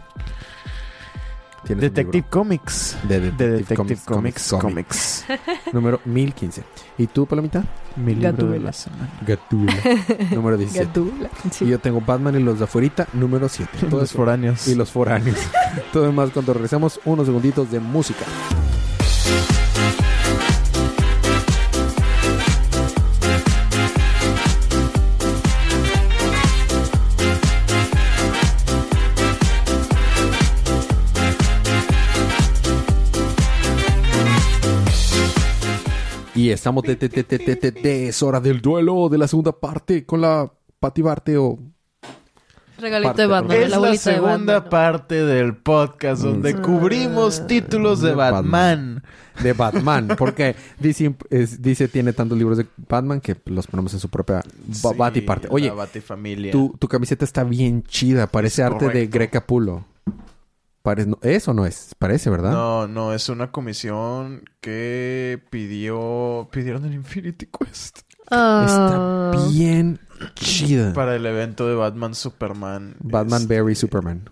[1.65, 2.97] Tienes Detective Comics.
[3.03, 5.73] de De Detective, Detective Comics, Comics, Comics, Comics.
[5.73, 6.63] número 1015.
[6.97, 7.65] ¿Y tú, Palomita?
[7.97, 9.09] Mi libro de la semana.
[9.25, 9.73] Gatula.
[10.31, 10.85] número 17.
[10.85, 11.29] Gatula.
[11.51, 11.65] Sí.
[11.65, 13.87] Y yo tengo Batman y los de afuerita, número 7.
[13.89, 14.65] Todo Los foráneos.
[14.69, 15.37] Y los foráneos.
[15.91, 18.25] Todo demás cuando regresamos, unos segunditos de música.
[36.47, 39.27] Y estamos de, de, de, de, de, de- de- es hora del duelo de la
[39.27, 41.59] segunda parte con la Pati Barte o
[42.77, 43.57] Regalito Parte, de Batman.
[43.57, 46.61] Es la la bolita de segunda parte del podcast donde Mm.
[46.61, 48.43] cubrimos títulos de De Batman.
[48.43, 49.03] Batman.
[49.43, 50.07] de Batman.
[50.17, 54.41] Porque DC es- dice tiene tantos libros de Batman que los ponemos en su propia
[54.71, 55.47] Sí, Bati parte.
[55.51, 56.51] Oye, la Batifamilia.
[56.53, 58.27] tu, tu camiseta está bien chida.
[58.27, 59.33] Parece Es arte de correcto.
[59.33, 59.73] Capullo.
[59.73, 59.96] Parece,
[61.05, 61.95] no, ¿Es o no es?
[61.99, 62.51] Parece, ¿verdad?
[62.51, 66.47] No, no, es una comisión que pidió...
[66.51, 67.99] Pidieron el Infinity Quest.
[68.31, 69.31] Ah.
[69.33, 69.99] Está bien
[70.35, 70.93] chida.
[70.93, 72.95] Para el evento de Batman Superman.
[72.99, 74.29] Batman Este, Very Superman.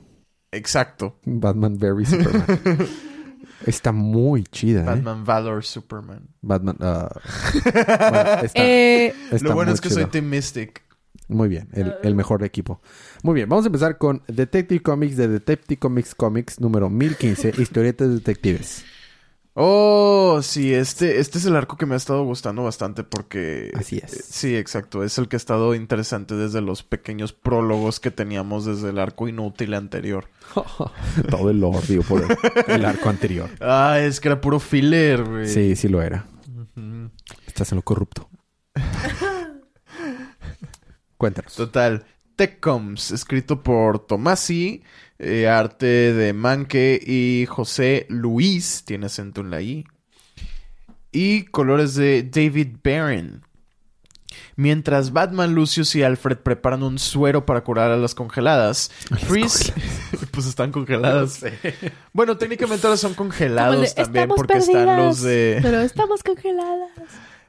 [0.52, 1.20] Exacto.
[1.26, 2.46] Batman Very Superman.
[3.66, 4.86] está muy chida, ¿eh?
[4.86, 6.28] Batman Valor Superman.
[6.42, 6.78] Batman.
[6.80, 7.10] ah.
[7.64, 10.02] Bueno, está- Eh, está Lo bueno es que chido.
[10.02, 10.84] soy Team Mystic.
[11.28, 12.82] Muy bien, el, el mejor equipo.
[13.24, 18.10] Muy bien, vamos a empezar con Detective Comics de Detective Comics Comics número 1015, historietas
[18.10, 18.86] detectives.
[19.58, 23.72] Oh, sí, este, este es el arco que me ha estado gustando bastante porque...
[23.74, 24.14] Así es.
[24.14, 25.02] eh, Sí, exacto.
[25.02, 29.30] Es el que ha estado interesante desde los pequeños prólogos que teníamos desde el arco
[29.30, 30.26] inútil anterior.
[31.30, 33.50] Todo el lore, digo, por el, el arco anterior.
[33.62, 35.48] Ah, es que era puro filler, güey.
[35.48, 36.28] Sí, sí lo era.
[37.48, 38.30] Estás en lo corrupto.
[41.18, 41.56] Cuéntanos.
[41.56, 42.06] Total.
[42.36, 44.84] Techcoms, escrito por Tomasi,
[45.20, 49.86] eh, arte de Manque y José Luis, tiene acento en la I.
[51.12, 53.42] Y colores de David Barron.
[54.58, 58.92] Mientras Batman, Lucius y Alfred preparan un suero para curar a las congeladas,
[59.28, 59.74] Freeze...
[60.32, 61.46] pues están congeladas.
[62.12, 65.60] Bueno, técnicamente ahora son congelados de, también "Estamos porque están los perdidas, de...
[65.62, 66.90] Pero estamos congeladas.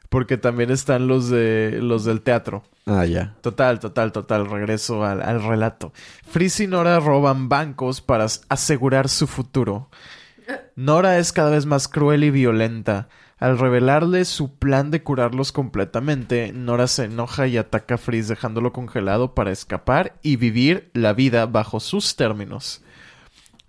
[0.09, 2.63] Porque también están los de los del teatro.
[2.87, 3.35] Ah, ya.
[3.41, 4.49] Total, total, total.
[4.49, 5.93] Regreso al, al relato.
[6.29, 9.89] Freeze y Nora roban bancos para as- asegurar su futuro.
[10.77, 13.09] Nora es cada vez más cruel y violenta.
[13.39, 18.73] Al revelarle su plan de curarlos completamente, Nora se enoja y ataca a Freeze dejándolo
[18.73, 22.83] congelado para escapar y vivir la vida bajo sus términos.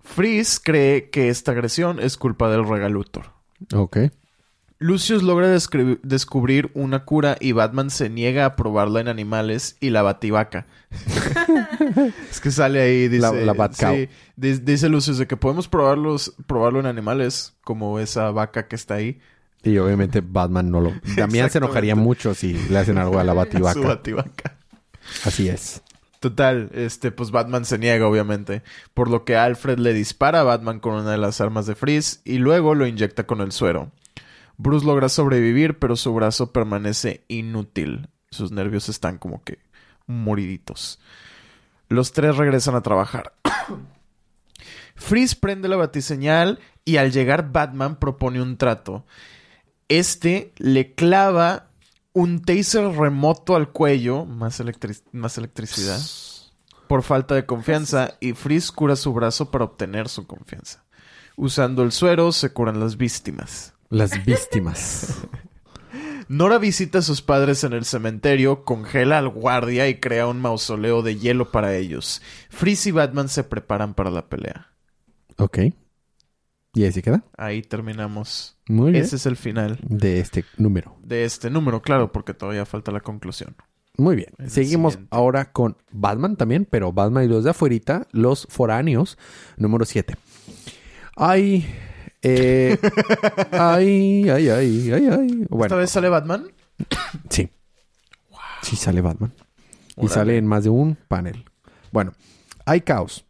[0.02, 3.32] Freeze cree que esta agresión es culpa del regalutor.
[3.74, 3.98] Ok.
[4.80, 5.48] Lucius logra
[6.02, 10.66] descubrir una cura y Batman se niega a probarla en animales y la bativaca.
[12.30, 13.22] es que sale ahí, dice...
[13.22, 13.94] La- la Batcow.
[13.94, 18.76] sí, di- dice Lucius de que podemos probarlos, probarlo en animales, como esa vaca que
[18.76, 19.18] está ahí.
[19.64, 20.92] Y obviamente Batman no lo...
[21.16, 23.32] Damián se enojaría mucho si le hacen algo a la
[23.74, 24.56] Su bativaca.
[25.24, 25.82] Así es.
[26.20, 28.62] Total, este, pues Batman se niega, obviamente.
[28.94, 32.20] Por lo que Alfred le dispara a Batman con una de las armas de Freeze
[32.24, 33.90] y luego lo inyecta con el suero.
[34.58, 38.08] Bruce logra sobrevivir, pero su brazo permanece inútil.
[38.30, 39.60] Sus nervios están como que
[40.06, 40.98] moriditos.
[41.88, 43.32] Los tres regresan a trabajar.
[44.96, 49.06] Freeze prende la batiseñal y al llegar Batman propone un trato.
[49.88, 51.68] Este le clava
[52.12, 54.60] un taser remoto al cuello, más,
[55.12, 56.00] más electricidad,
[56.88, 60.84] por falta de confianza, y Freeze cura su brazo para obtener su confianza.
[61.36, 63.77] Usando el suero se curan las víctimas.
[63.90, 65.26] Las víctimas.
[66.28, 71.00] Nora visita a sus padres en el cementerio, congela al guardia y crea un mausoleo
[71.02, 72.20] de hielo para ellos.
[72.50, 74.68] Freeze y Batman se preparan para la pelea.
[75.38, 75.58] ok.
[76.74, 77.24] ¿Y ahí se queda?
[77.36, 78.56] Ahí terminamos.
[78.68, 79.02] Muy bien.
[79.02, 80.96] Ese es el final De este número.
[81.02, 83.56] de este número, claro, porque todavía falta la conclusión.
[83.96, 84.28] Muy bien.
[84.46, 89.18] Seguimos ahora con Batman también, pero Batman y los de afuerita, los foráneos,
[89.56, 90.14] número 7.
[91.16, 91.66] Ay,
[92.22, 92.78] eh,
[93.52, 95.46] ay, ay, ay, ay, ay.
[95.62, 96.50] ¿Esta vez sale Batman?
[97.30, 97.48] sí.
[98.62, 99.32] Sí sale Batman.
[99.96, 101.44] Y sale en más de un panel.
[101.90, 102.12] Bueno,
[102.64, 103.24] hay caos.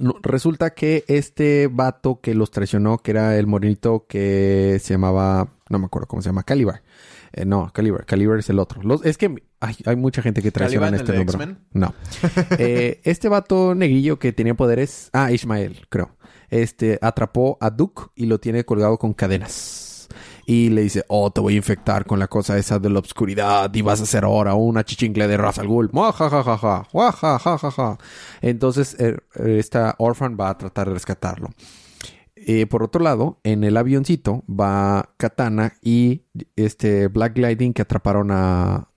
[0.00, 5.48] No, resulta que este vato que los traicionó, que era el morenito que se llamaba,
[5.72, 6.82] no me acuerdo cómo se llama, Calibar.
[7.32, 8.82] Eh, no, Calibar, Calibar es el otro.
[8.82, 11.32] Los, es que hay, hay mucha gente que traiciona en ¿Caliban, este.
[11.32, 11.58] X-Men?
[11.72, 11.94] No.
[12.58, 16.16] Eh, este vato negrillo que tenía poderes, ah, Ismael, creo.
[16.50, 20.08] Este atrapó a Duke y lo tiene colgado con cadenas.
[20.44, 23.72] Y le dice, oh, te voy a infectar con la cosa esa de la obscuridad
[23.72, 25.90] y vas a ser ahora una chichincle de Ra's al Ghul.
[28.42, 31.48] Entonces, eh, esta Orphan va a tratar de rescatarlo.
[32.46, 36.22] Eh, por otro lado, en el avioncito va Katana y
[36.56, 38.88] este Black Gliding que atraparon a,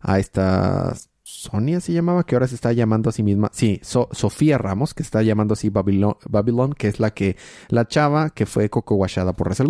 [0.00, 0.94] a esta
[1.26, 3.50] Sonia se llamaba, que ahora se está llamando a sí misma.
[3.52, 7.36] Sí, So- Sofía Ramos, que está llamando así Babylon, Babylon, que es la que,
[7.68, 9.62] la chava que fue coco por Ra's.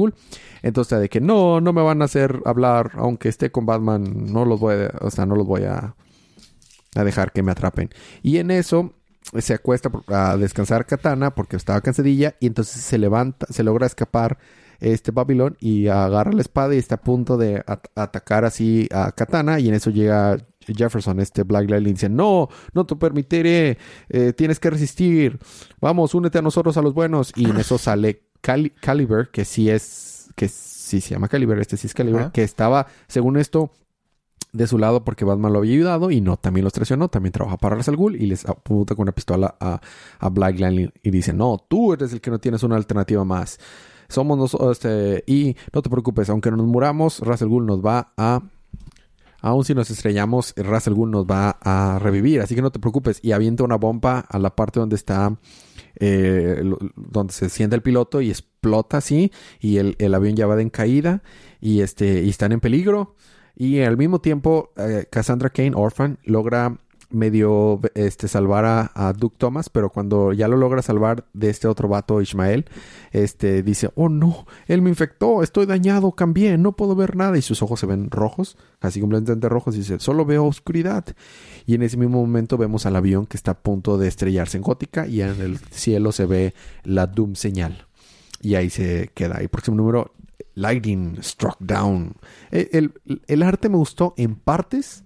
[0.62, 4.44] Entonces, de que no, no me van a hacer hablar, aunque esté con Batman, no
[4.44, 5.94] los voy a, o sea, no los voy a,
[6.96, 7.90] a dejar que me atrapen.
[8.22, 8.92] Y en eso
[9.38, 14.38] se acuesta a descansar Katana porque estaba cansadilla y entonces se levanta, se logra escapar
[14.80, 19.12] este Babylon y agarra la espada y está a punto de at- atacar así a
[19.12, 23.78] Katana y en eso llega Jefferson, este Black Light, y dice, no, no te permitiré,
[24.08, 25.38] eh, tienes que resistir,
[25.80, 29.70] vamos, únete a nosotros a los buenos y en eso sale Cali- Caliber, que sí
[29.70, 33.70] es, que sí se llama Caliber, este sí es Caliber, que estaba, según esto,
[34.54, 37.56] de su lado porque Batman lo había ayudado y no, también los traicionó, también trabaja
[37.58, 39.80] para Ra's al Ghul y les apunta con una pistola a,
[40.20, 43.58] a Black Lightning y dice, no, tú eres el que no tienes una alternativa más.
[44.08, 48.12] Somos nosotros, este, y no te preocupes, aunque nos muramos, Ra's al Ghul nos va
[48.16, 48.42] a...
[49.40, 52.78] Aún si nos estrellamos, Ra's al Ghul nos va a revivir, así que no te
[52.78, 53.18] preocupes.
[53.22, 55.36] Y avienta una bomba a la parte donde está,
[55.96, 56.62] eh,
[56.96, 60.62] donde se sienta el piloto y explota así, y el, el avión ya va de
[60.62, 61.22] en caída,
[61.60, 63.16] y este, y están en peligro.
[63.56, 66.76] Y al mismo tiempo, eh, Cassandra Kane, Orphan, logra
[67.14, 71.68] medio este, salvar a, a Duke Thomas, pero cuando ya lo logra salvar de este
[71.68, 72.66] otro vato, Ismael,
[73.12, 77.38] este, dice, oh no, él me infectó, estoy dañado, cambié, no puedo ver nada.
[77.38, 81.04] Y sus ojos se ven rojos, así completamente rojos, y dice, solo veo oscuridad.
[81.66, 84.62] Y en ese mismo momento vemos al avión que está a punto de estrellarse en
[84.62, 87.86] Gótica y en el cielo se ve la Doom señal.
[88.44, 89.42] Y ahí se queda.
[89.42, 90.12] Y próximo número,
[90.54, 92.14] Lightning Struck Down.
[92.52, 92.92] Eh, El,
[93.26, 95.02] el arte me gustó en partes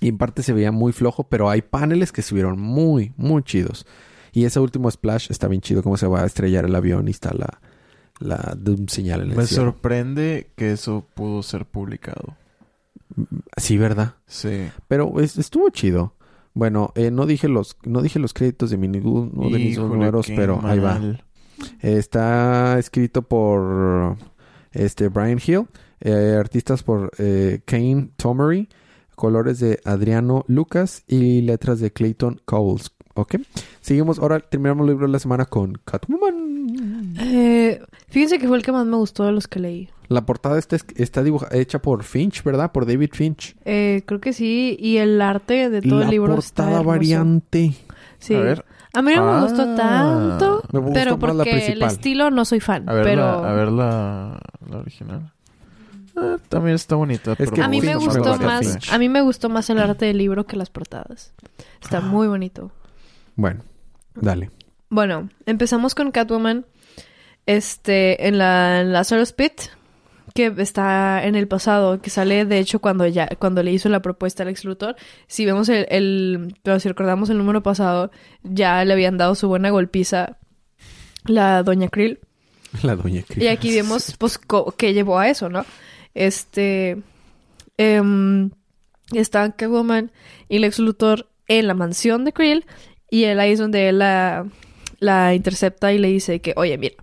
[0.00, 3.86] y en partes se veía muy flojo, pero hay paneles que estuvieron muy, muy chidos.
[4.32, 7.10] Y ese último splash está bien chido, cómo se va a estrellar el avión y
[7.10, 7.60] está la,
[8.20, 9.64] la Doom señal en el Me cielo.
[9.64, 12.36] sorprende que eso pudo ser publicado.
[13.56, 14.14] Sí, ¿verdad?
[14.26, 14.68] Sí.
[14.86, 16.14] Pero es- estuvo chido.
[16.54, 20.26] Bueno, eh, no dije los no dije los créditos de mi ninguno de mis números,
[20.34, 21.00] pero ahí va.
[21.80, 24.16] Está escrito por
[24.72, 25.66] este Brian Hill,
[26.00, 28.68] eh, artistas por eh, Kane Tomery,
[29.14, 32.92] colores de Adriano Lucas y letras de Clayton Cowles.
[33.14, 33.34] ¿Ok?
[33.80, 37.16] Seguimos, ahora terminamos el libro de la semana con Catwoman.
[37.18, 39.88] Eh, fíjense que fue el que más me gustó de los que leí.
[40.06, 42.70] La portada está, está dibuja- hecha por Finch, ¿verdad?
[42.70, 43.56] Por David Finch.
[43.64, 44.76] Eh, creo que sí.
[44.78, 47.74] Y el arte de todo la el libro está portada variante.
[48.20, 48.34] Sí.
[48.34, 48.64] A ver.
[48.94, 49.40] A mí no me Ah.
[49.42, 52.88] gustó tanto, Me gustó pero la porque el estilo no soy fan.
[52.88, 55.32] A ver, pero la, a ver la, la original.
[56.16, 57.36] Ah, también está bonita.
[57.36, 58.92] que a mí me gustó gusta más, Finch.
[58.92, 61.32] a mí me gustó más el arte del libro que las portadas.
[61.82, 62.72] Está muy bonito.
[63.36, 63.60] Bueno,
[64.14, 64.50] dale.
[64.90, 66.64] Bueno, empezamos con Catwoman,
[67.46, 69.60] este, en la en Lazarus Pit,
[70.38, 74.02] que está en el pasado, que sale de hecho cuando ya, cuando le hizo la
[74.02, 74.94] propuesta al ex Luthor.
[75.26, 78.12] Si vemos el, el, pero si recordamos el número pasado,
[78.44, 80.38] ya le habían dado su buena golpiza
[81.24, 82.20] la Doña Krill.
[82.82, 83.42] La doña Cris.
[83.42, 84.38] Y aquí vemos, pues,
[84.76, 85.64] qué llevó a eso, ¿no?
[86.14, 87.02] Este.
[87.78, 88.50] em,
[89.12, 90.12] está Catwoman
[90.50, 92.66] y Lex Luthor en la mansión de Krill.
[93.10, 94.46] Y él ahí es donde él la,
[95.00, 96.96] la intercepta y le dice que, oye, mira,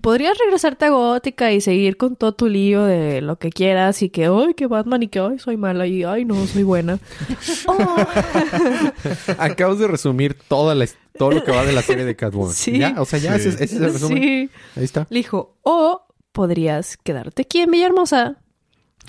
[0.00, 4.08] podrías regresarte a Gótica y seguir con todo tu lío de lo que quieras y
[4.10, 6.98] que, ay, que Batman y que, ay, soy mala y, ay, no, soy buena.
[7.66, 7.96] Oh.
[9.38, 10.86] Acabas de resumir toda la,
[11.18, 12.52] todo lo que va de la serie de Catwoman.
[12.54, 12.78] Sí.
[12.78, 12.94] ¿Ya?
[12.98, 13.48] O sea, ya Sí.
[13.48, 14.22] ese, ese es el resumen.
[14.22, 14.50] Sí.
[14.76, 15.06] Ahí está.
[15.10, 18.36] Le dijo, o podrías quedarte aquí en Villahermosa.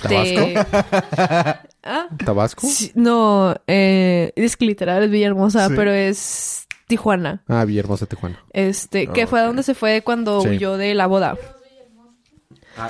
[0.08, 0.56] Te-
[1.84, 2.08] ¿Ah?
[2.24, 2.66] ¿Tabasco?
[2.68, 5.74] Sí, no, eh, es que literal es Villahermosa, Sí.
[5.76, 7.42] pero es Tijuana.
[7.48, 8.38] Ah, Villahermosa, Tijuana.
[8.52, 10.50] Este, que fue a donde se fue cuando Sí.
[10.50, 11.56] huyó de la boda, Ah,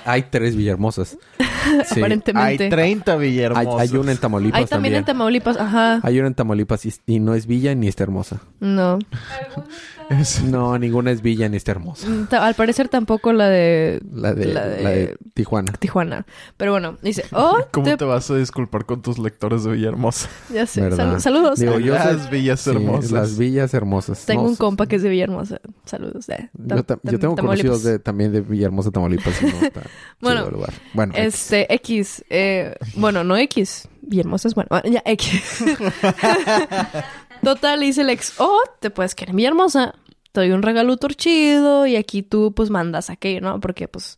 [0.06, 1.18] Hay tres Villahermosas.
[1.86, 2.00] Sí.
[2.02, 2.66] aparentemente.
[2.66, 3.80] Hay 30 Hay, Villahermosos.
[3.80, 6.02] hay una en Tamaulipas Hay también, en Tamaulipas, ajá.
[6.04, 8.42] Hay una en Tamaulipas y, y no es villa ni está hermosa.
[8.60, 9.00] No.
[10.10, 12.08] Es- No, ninguna es villa ni está hermosa.
[12.10, 15.18] Mm, ta- Al parecer tampoco la de La de, La la de- de...
[15.34, 15.72] Tijuana.
[15.80, 16.26] Tijuana.
[16.58, 20.28] Pero bueno, dice, oh, ¿Cómo te- te vas a disculpar con tus lectores de Villahermosa?
[20.54, 21.12] ya sé, ¿Verdad?
[21.14, 21.60] sal- saludos.
[21.60, 23.12] Digo, yo Las sé- villas Sí, hermosas.
[23.12, 24.26] las villas hermosas.
[24.26, 25.62] Tengo No, un compa que es de Villahermosa.
[25.86, 26.28] Saludos.
[26.30, 26.50] eh.
[26.54, 27.42] Yo, yo tengo Tamaulipas.
[27.42, 29.42] conocidos de, también de Villahermosa, Tamaulipas.
[29.42, 29.52] y no
[29.82, 30.74] está Bueno, lugar.
[30.94, 32.24] Bueno, Este, X.
[32.30, 33.88] eh, bueno, no X.
[34.02, 34.68] Villahermosa es bueno.
[34.70, 35.64] Bueno, ya, X.
[37.44, 39.96] Total, dice el ex, oh, te puedes quedar en Villahermosa.
[40.32, 43.60] Te doy un regalo chido y aquí tú, pues, mandas aquello, ¿no?
[43.60, 44.18] Porque, pues,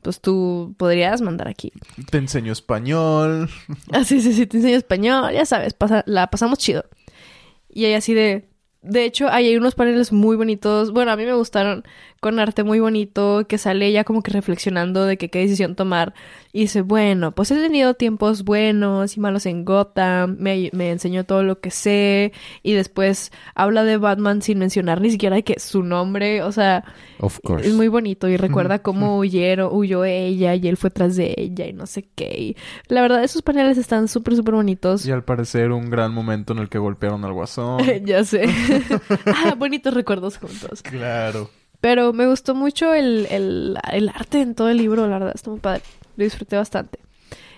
[0.00, 1.72] pues tú podrías mandar aquí.
[2.10, 3.48] Te enseño español.
[3.92, 6.84] Ah, sí, sí, sí, te enseño español, ya sabes, pasa, la pasamos chido.
[7.68, 8.48] Y ella así de...
[8.82, 10.90] De hecho, ahí hay unos paneles muy bonitos.
[10.90, 11.84] Bueno, a mí me gustaron
[12.22, 16.14] con arte muy bonito, que sale ella como que reflexionando de que qué decisión tomar.
[16.52, 21.24] Y dice, bueno, pues he tenido tiempos buenos y malos en Gotham, me, me enseñó
[21.24, 22.32] todo lo que sé.
[22.62, 26.84] Y después habla de Batman sin mencionar ni siquiera que su nombre, o sea,
[27.18, 27.66] Of course.
[27.66, 31.66] es muy bonito y recuerda cómo huyeron, huyó ella y él fue tras de ella
[31.66, 32.30] y no sé qué.
[32.38, 32.56] Y
[32.86, 35.04] la verdad, esos paneles están súper, súper bonitos.
[35.04, 37.80] Y al parecer un gran momento en el que golpearon al guasón.
[38.04, 38.44] ya sé.
[39.26, 40.82] ah, bonitos recuerdos juntos.
[40.82, 41.50] claro.
[41.82, 45.58] Pero me gustó mucho el, el, arte en todo el libro, la verdad, está muy
[45.58, 45.82] padre.
[46.14, 47.00] Lo disfruté bastante.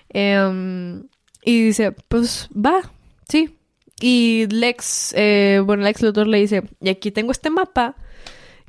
[0.08, 1.06] Em,
[1.44, 2.90] y dice, pues va,
[3.28, 3.58] sí.
[4.00, 7.96] Y Lex, eh, bueno, Lex Luthor le dice, y aquí tengo este mapa,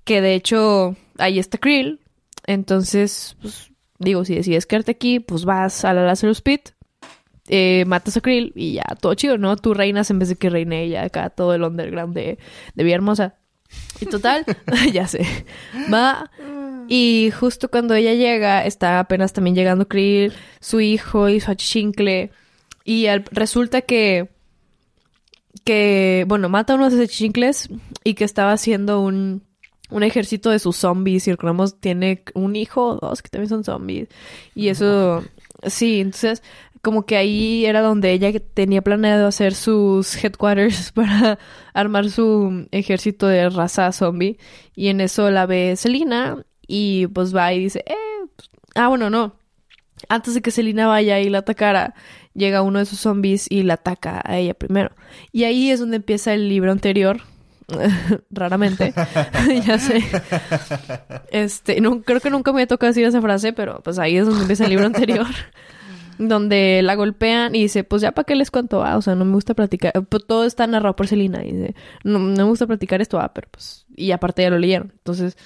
[0.03, 2.01] que de hecho ahí está Krill.
[2.45, 6.71] Entonces, pues digo, si decides quedarte aquí, pues vas a la Lazarus Pit,
[7.47, 9.55] eh, matas a Krill y ya, todo chido, ¿no?
[9.55, 12.39] Tú reinas en vez de que reine ella acá, todo el underground de,
[12.73, 13.35] de Villa Hermosa.
[13.99, 14.45] Y total,
[14.93, 15.25] ya sé.
[15.93, 16.29] Va.
[16.87, 22.31] Y justo cuando ella llega, está apenas también llegando Krill, su hijo y su achichincle.
[22.83, 24.29] Y al- resulta que.
[25.63, 27.69] Que, bueno, mata a unos achichincles
[28.03, 29.41] y que estaba haciendo un,
[29.89, 31.27] un ejército de sus zombies.
[31.27, 34.09] Y recordamos, tiene un hijo o dos que también son zombies.
[34.53, 35.23] Y eso.
[35.67, 36.43] Sí, entonces
[36.85, 41.39] como que ahí era donde ella tenía planeado hacer sus headquarters para
[41.73, 44.37] armar su ejército de raza zombie.
[44.75, 47.95] Y en eso la ve Selina y pues va y dice, eh,
[48.35, 49.33] pues- ah, bueno, no.
[50.09, 51.95] Antes de que Selina vaya y la atacara,
[52.35, 54.91] llega uno de sus zombies y la ataca a ella primero.
[55.31, 57.21] Y ahí es donde empieza el libro anterior.
[58.29, 58.93] Raramente,
[59.65, 60.03] ya sé.
[61.31, 64.27] Este, no, creo que nunca me había tocado decir esa frase, pero pues ahí es
[64.27, 65.25] donde empieza el libro anterior
[66.17, 69.25] donde la golpean y dice, pues ya para qué les cuento, ah, o sea, no
[69.25, 72.67] me gusta platicar, pues, todo está narrado por Selina y dice, no, no me gusta
[72.67, 75.37] platicar esto, ah, pero pues, y aparte ya lo leyeron, entonces,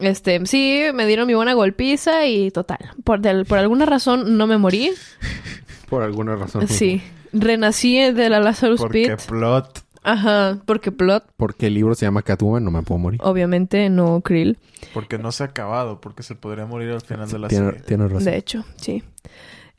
[0.00, 4.46] este, sí, me dieron mi buena golpiza y total, por, del- por alguna razón no
[4.46, 4.90] me morí,
[5.88, 6.68] Por alguna razón.
[6.68, 7.02] sí,
[7.32, 9.82] renací de la Lazarus Porque Pit, plot.
[10.02, 13.20] ajá, porque plot, Porque el libro se llama Catwoman, no me puedo morir.
[13.22, 14.58] obviamente no Krill,
[14.92, 15.98] Porque no se ha acabado.
[16.02, 17.80] Porque se podría morir al final de la Tiene, serie.
[17.82, 18.24] tienes razón.
[18.24, 19.02] de hecho, sí,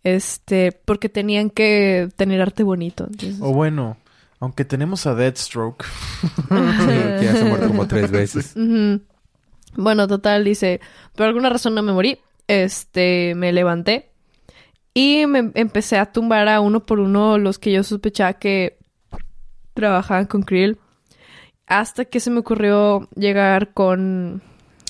[0.04, 3.40] este, porque tenían que tener arte bonito, entonces...
[3.42, 3.98] O bueno,
[4.40, 5.86] aunque tenemos a Deathstroke.
[6.50, 8.56] Que ya se ha muerto como tres veces.
[9.76, 10.82] Bueno, total, dice,
[11.16, 12.18] por alguna razón no me morí.
[12.48, 14.10] Este, me levanté
[14.96, 18.80] y me empecé a tumbar a uno por uno los que yo sospechaba que
[19.76, 20.80] trabajaban con Krill.
[21.68, 24.42] Hasta que se me ocurrió llegar con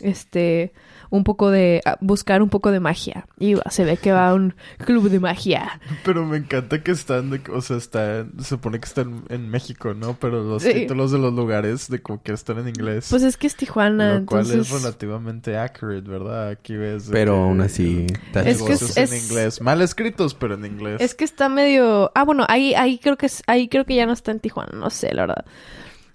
[0.02, 0.72] este
[1.12, 3.26] un poco de a buscar un poco de magia.
[3.40, 4.54] Y se ve que va a un
[4.86, 5.80] club de magia.
[6.04, 9.94] Pero me encanta que están, de- o sea, está, se supone que están en México,
[9.94, 10.18] ¿no?
[10.20, 10.74] Pero los Sí.
[10.74, 13.08] títulos de los lugares de como que están en inglés.
[13.10, 16.50] Pues es que es Tijuana, lo cual entonces es relativamente accurate, ¿verdad?
[16.50, 17.10] Aquí ves.
[17.12, 19.62] Pero que aún así, está Es que negocios es- en inglés.
[19.62, 21.02] Mal escritos, pero en inglés.
[21.02, 22.12] Es que está medio.
[22.16, 24.72] Ah, bueno, ahí, ahí creo que es- ahí creo que ya no está en Tijuana,
[24.78, 25.46] no sé, la verdad.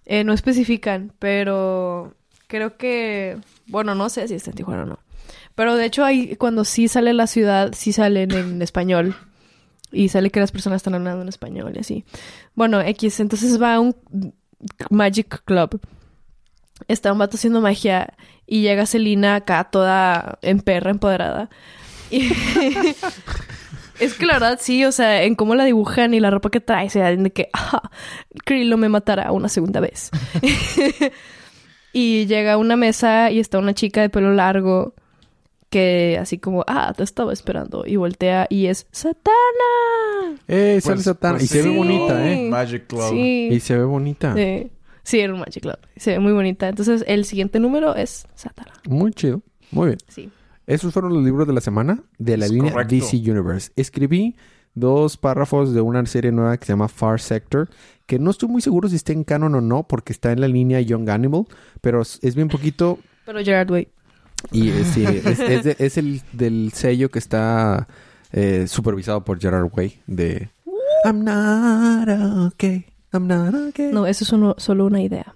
[0.07, 2.15] Eh, no especifican, pero
[2.47, 3.39] creo que.
[3.67, 4.99] Bueno, no sé si está en Tijuana o no.
[5.55, 9.17] Pero de hecho, ahí cuando sí sale la ciudad, sí salen en español.
[9.93, 12.05] Y sale que las personas están hablando en español y así.
[12.55, 13.95] Bueno, X, entonces va a un
[14.91, 15.81] Magic Club.
[16.89, 18.15] Está un vato haciendo magia
[18.47, 21.49] y llega Selina acá toda en perra, empoderada.
[22.11, 22.29] Y
[24.01, 26.61] es que la verdad sí, o sea, en cómo la dibujan y la ropa que
[26.61, 27.91] trae, se dan de que, ah,
[28.45, 30.11] Krill no me matará una segunda vez.
[31.95, 34.95] y llega a una mesa y está una chica de pelo largo
[35.71, 37.85] que así como, ah, te estaba esperando.
[37.87, 40.37] Y voltea y es Satana.
[40.47, 41.35] ¡Eh, sale Pues- Satana!
[41.39, 42.49] pues y se ve bonita, ¿eh?
[42.51, 43.11] Magic Club.
[43.11, 43.49] Sí.
[43.51, 44.35] Y se ve bonita.
[44.37, 44.71] Sí.
[45.03, 45.79] Sí, era un Magic Club.
[45.97, 46.69] Se ve muy bonita.
[46.69, 48.73] Entonces, el siguiente número es Satana.
[48.89, 49.43] Muy chido.
[49.71, 49.99] Muy bien.
[50.09, 50.31] Sí.
[50.67, 52.95] Esos fueron los libros de la semana de la Es línea correcto.
[52.95, 53.71] DC Universe.
[53.77, 54.35] Escribí
[54.75, 57.69] dos párrafos de una serie nueva que se llama Far Sector,
[58.07, 60.49] que no estoy muy seguro si está en canon o no, porque está en la
[60.49, 61.45] línea Young Animal,
[61.81, 63.89] pero es bien poquito Pero Gerard Way.
[64.53, 67.87] y eh, sí, es, es de- es el del sello que está
[68.33, 70.51] eh, supervisado por Gerard Way de
[71.05, 73.93] I'm not okay, I'm not okay.
[73.93, 75.35] No, eso es uno- solo una idea.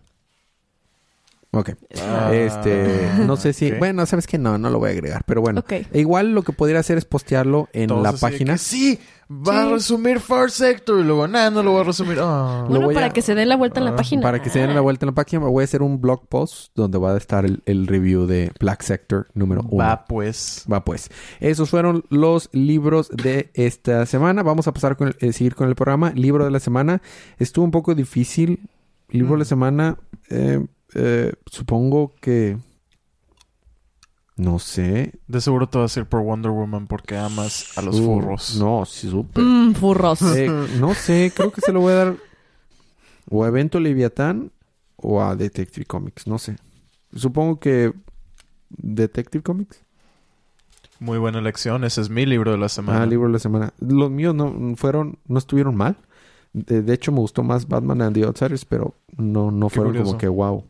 [1.50, 1.70] Ok.
[2.02, 3.78] Ah, este, no sé si, ok.
[3.78, 5.60] bueno, sabes que no, no lo voy a agregar, pero bueno.
[5.60, 5.72] Ok.
[5.72, 8.52] E igual lo que podría hacer es postearlo en Todos la página.
[8.52, 8.98] que, sí,
[9.30, 11.00] va a resumir Far Sector.
[11.00, 12.18] Y luego, nada, no lo voy a resumir.
[12.20, 12.66] Ah.
[12.68, 14.20] Bueno, voy para a- que se dé la vuelta en la Ah, página.
[14.20, 16.70] Para que se den la vuelta en la página, voy a hacer un blog post
[16.74, 19.82] donde va a estar el, el review de Black Sector número uno.
[19.82, 20.66] Va, pues.
[20.70, 21.08] Va pues.
[21.40, 24.42] Esos fueron los libros de esta semana.
[24.42, 26.12] Vamos a pasar con el- eh, seguir con el programa.
[26.14, 27.00] Libro de la semana.
[27.38, 28.68] Estuvo un poco difícil.
[29.08, 29.46] Libro de la Mm.
[29.46, 29.96] semana.
[30.30, 30.62] eh,
[30.98, 32.58] eh, supongo que.
[34.36, 35.18] No sé.
[35.26, 38.56] De seguro te vas a ir por Wonder Woman porque amas a los Uh, furros.
[38.56, 39.42] No, sí, súper.
[39.42, 40.22] Mmm, furros.
[40.36, 40.48] Eh,
[40.80, 42.16] no sé, creo que se lo voy a dar
[43.30, 44.52] o a Evento Leviatán
[44.96, 46.56] o a Detective Comics, no sé.
[47.14, 47.92] Supongo que
[48.70, 49.82] Detective Comics.
[51.00, 51.84] Muy buena elección.
[51.84, 53.02] Ese es mi libro de la semana.
[53.02, 53.72] Ah, libro de la semana.
[53.80, 55.96] Los míos no fueron, no estuvieron mal.
[56.52, 59.92] De, de hecho, me gustó más Batman and the Outsiders, pero no, no Qué fueron
[59.92, 60.06] curioso.
[60.10, 60.64] como que wow.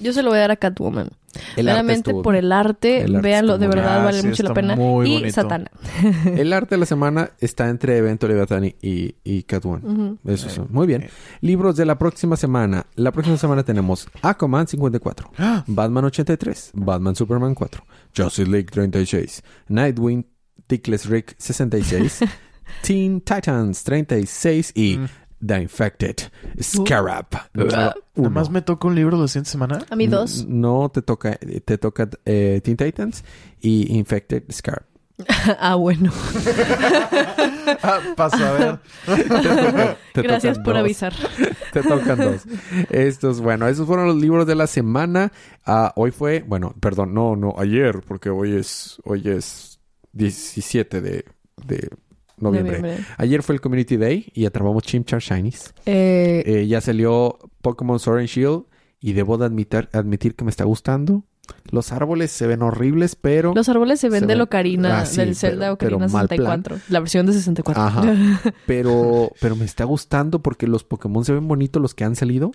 [0.00, 1.10] Yo se lo voy a dar a Catwoman.
[1.56, 3.02] El arte Meramente estuvo- por el arte.
[3.02, 4.74] el arte véanlo, de verdad vale sí, mucho la pena.
[4.76, 5.34] muy y bonito.
[5.34, 5.70] Satana.
[6.24, 9.84] El arte de la semana está entre Evento Leviatán y, y, y Catwoman.
[9.84, 10.18] Ujú.
[10.32, 10.68] Eso Eh, son.
[10.70, 11.02] Muy bien.
[11.02, 11.10] eh.
[11.42, 12.86] Libros de la próxima semana.
[12.94, 15.30] La próxima semana tenemos Aquaman 54.
[15.36, 15.62] ¡Ah!
[15.66, 17.84] Batman 83, Batman Superman 4,
[18.16, 20.26] Justice League 36, Nightwing,
[20.66, 22.20] Tickless Rick 66,
[22.82, 25.06] Teen Titans 36 y Mm.
[25.44, 26.16] The Infected
[26.60, 27.26] Scarab.
[27.52, 29.84] número Nada más me toca un libro la siguiente semana.
[29.90, 30.46] A mí dos.
[30.46, 33.24] No te toca, te toca eh, Teen Titans
[33.60, 34.84] y Infected Scarab.
[35.60, 36.12] ah, bueno.
[37.82, 38.78] ah, pasa a ver.
[40.12, 40.80] Te Gracias por dos.
[40.80, 41.14] avisar.
[41.72, 42.42] Te tocan dos.
[42.90, 45.32] Estos, bueno, esos fueron los libros de la semana.
[45.64, 49.80] Ah, hoy fue, bueno, perdón, no, no, ayer, porque hoy es, hoy es
[50.12, 51.24] 17 de,
[51.66, 51.90] de
[52.38, 52.78] noviembre.
[52.80, 53.04] Noviembre.
[53.18, 55.74] Ayer fue el Community Day y atrapamos Chimchar Shinies.
[55.86, 58.64] Eh, Eh, ya salió Pokémon Sword and Shield
[59.00, 61.24] y debo de admitir, admitir que me está gustando.
[61.70, 63.54] Los árboles se ven horribles, pero...
[63.54, 66.12] los árboles se ven se de ven- Locarina, Ah, sí, del Zelda pero- Ocarina pero
[66.12, 66.38] mal plan.
[66.64, 66.78] 64.
[66.88, 67.82] La versión de 64.
[67.82, 68.02] Ajá.
[68.66, 72.50] Pero, pero me está gustando porque los Pokémon se ven bonitos los que han salido.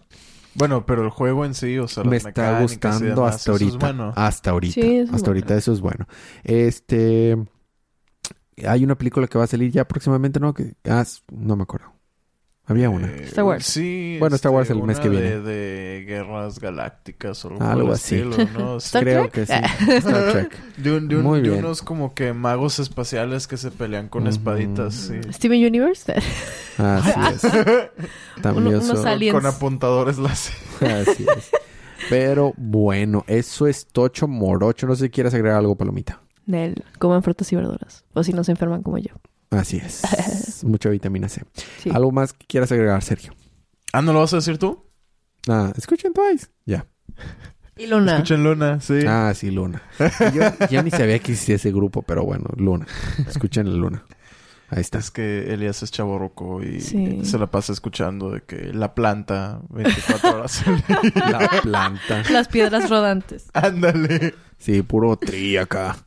[0.55, 3.61] Bueno, pero el juego en sí, o sea, me está gustando demás, hasta eso es
[3.61, 3.77] ahorita.
[3.85, 4.13] bueno.
[4.17, 4.73] Hasta ahorita.
[4.73, 5.59] Sí, eso es hasta ahorita bueno.
[5.59, 6.07] eso es bueno.
[6.43, 7.37] Este
[8.65, 10.53] hay una película que va a salir ya próximamente, ¿no?
[10.53, 11.93] Que ah, no me acuerdo.
[12.67, 13.07] Había una.
[13.07, 13.65] Eh, Star Wars.
[13.65, 14.15] Sí.
[14.19, 15.25] Bueno, Star Wars el una mes que viene.
[15.29, 18.15] De, de guerras galácticas o algo, el así.
[18.15, 18.79] estilo, ¿no?
[18.79, 18.85] Sí.
[18.85, 19.31] Star Creo Trek?
[19.33, 19.91] que sí.
[19.97, 20.75] Star Trek.
[20.77, 21.65] De, un- de un- Muy de bien.
[21.65, 24.29] unos como que magos espaciales que se pelean con Ujú.
[24.31, 24.93] espaditas.
[24.93, 25.19] Sí.
[25.33, 26.13] Steven Universe.
[26.77, 27.41] Así es.
[28.41, 29.33] También Uno- unos aliens.
[29.35, 30.55] Con apuntadores láser.
[30.81, 31.49] Así es.
[32.09, 34.87] Pero bueno, eso es tocho morocho.
[34.87, 36.21] No sé si quieres agregar algo, Palomita.
[36.45, 38.03] Nel, coman frutas y verduras.
[38.13, 39.13] O si no se enferman como yo.
[39.51, 40.63] Así es.
[40.63, 41.43] Mucha vitamina C.
[41.79, 41.89] Sí.
[41.93, 43.33] ¿Algo más que quieras agregar, Sergio?
[43.93, 44.85] Ah, ¿no lo vas a decir tú?
[45.47, 46.47] Ah, escuchen Twice.
[46.65, 46.85] Ya.
[47.77, 48.13] Y Luna.
[48.13, 48.99] Escuchen Luna, sí.
[49.07, 49.81] Ah, sí, Luna.
[50.33, 52.85] Yo, yo ni sabía que existía ese grupo, pero bueno, Luna.
[53.27, 54.05] Escuchen a Luna.
[54.69, 54.99] Ahí está.
[54.99, 57.25] Es que Elías es chaborroco y Sí.
[57.25, 60.63] se la pasa escuchando de que la planta 24 horas.
[61.15, 62.23] La planta.
[62.31, 63.47] Las piedras rodantes.
[63.53, 64.33] Ándale.
[64.57, 65.97] Sí, puro tri acá.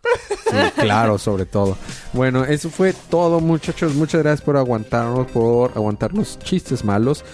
[0.50, 1.76] Sí, claro, sobre todo.
[2.12, 3.94] Bueno, eso fue todo, muchachos.
[3.94, 7.24] Muchas gracias por aguantarnos, por aguantar los chistes malos.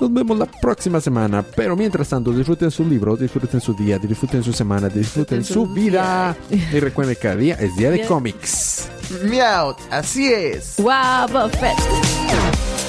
[0.00, 1.44] Nos vemos la próxima semana.
[1.54, 5.72] Pero mientras tanto, disfruten sus libros, disfruten su día, disfruten su semana, disfruten Disfruten su
[5.72, 6.36] vida.
[6.50, 8.88] Y recuerden que cada día es día de cómics.
[9.24, 10.74] Miau, así es.
[10.78, 11.28] ¡Wow!
[11.32, 12.85] Buffett.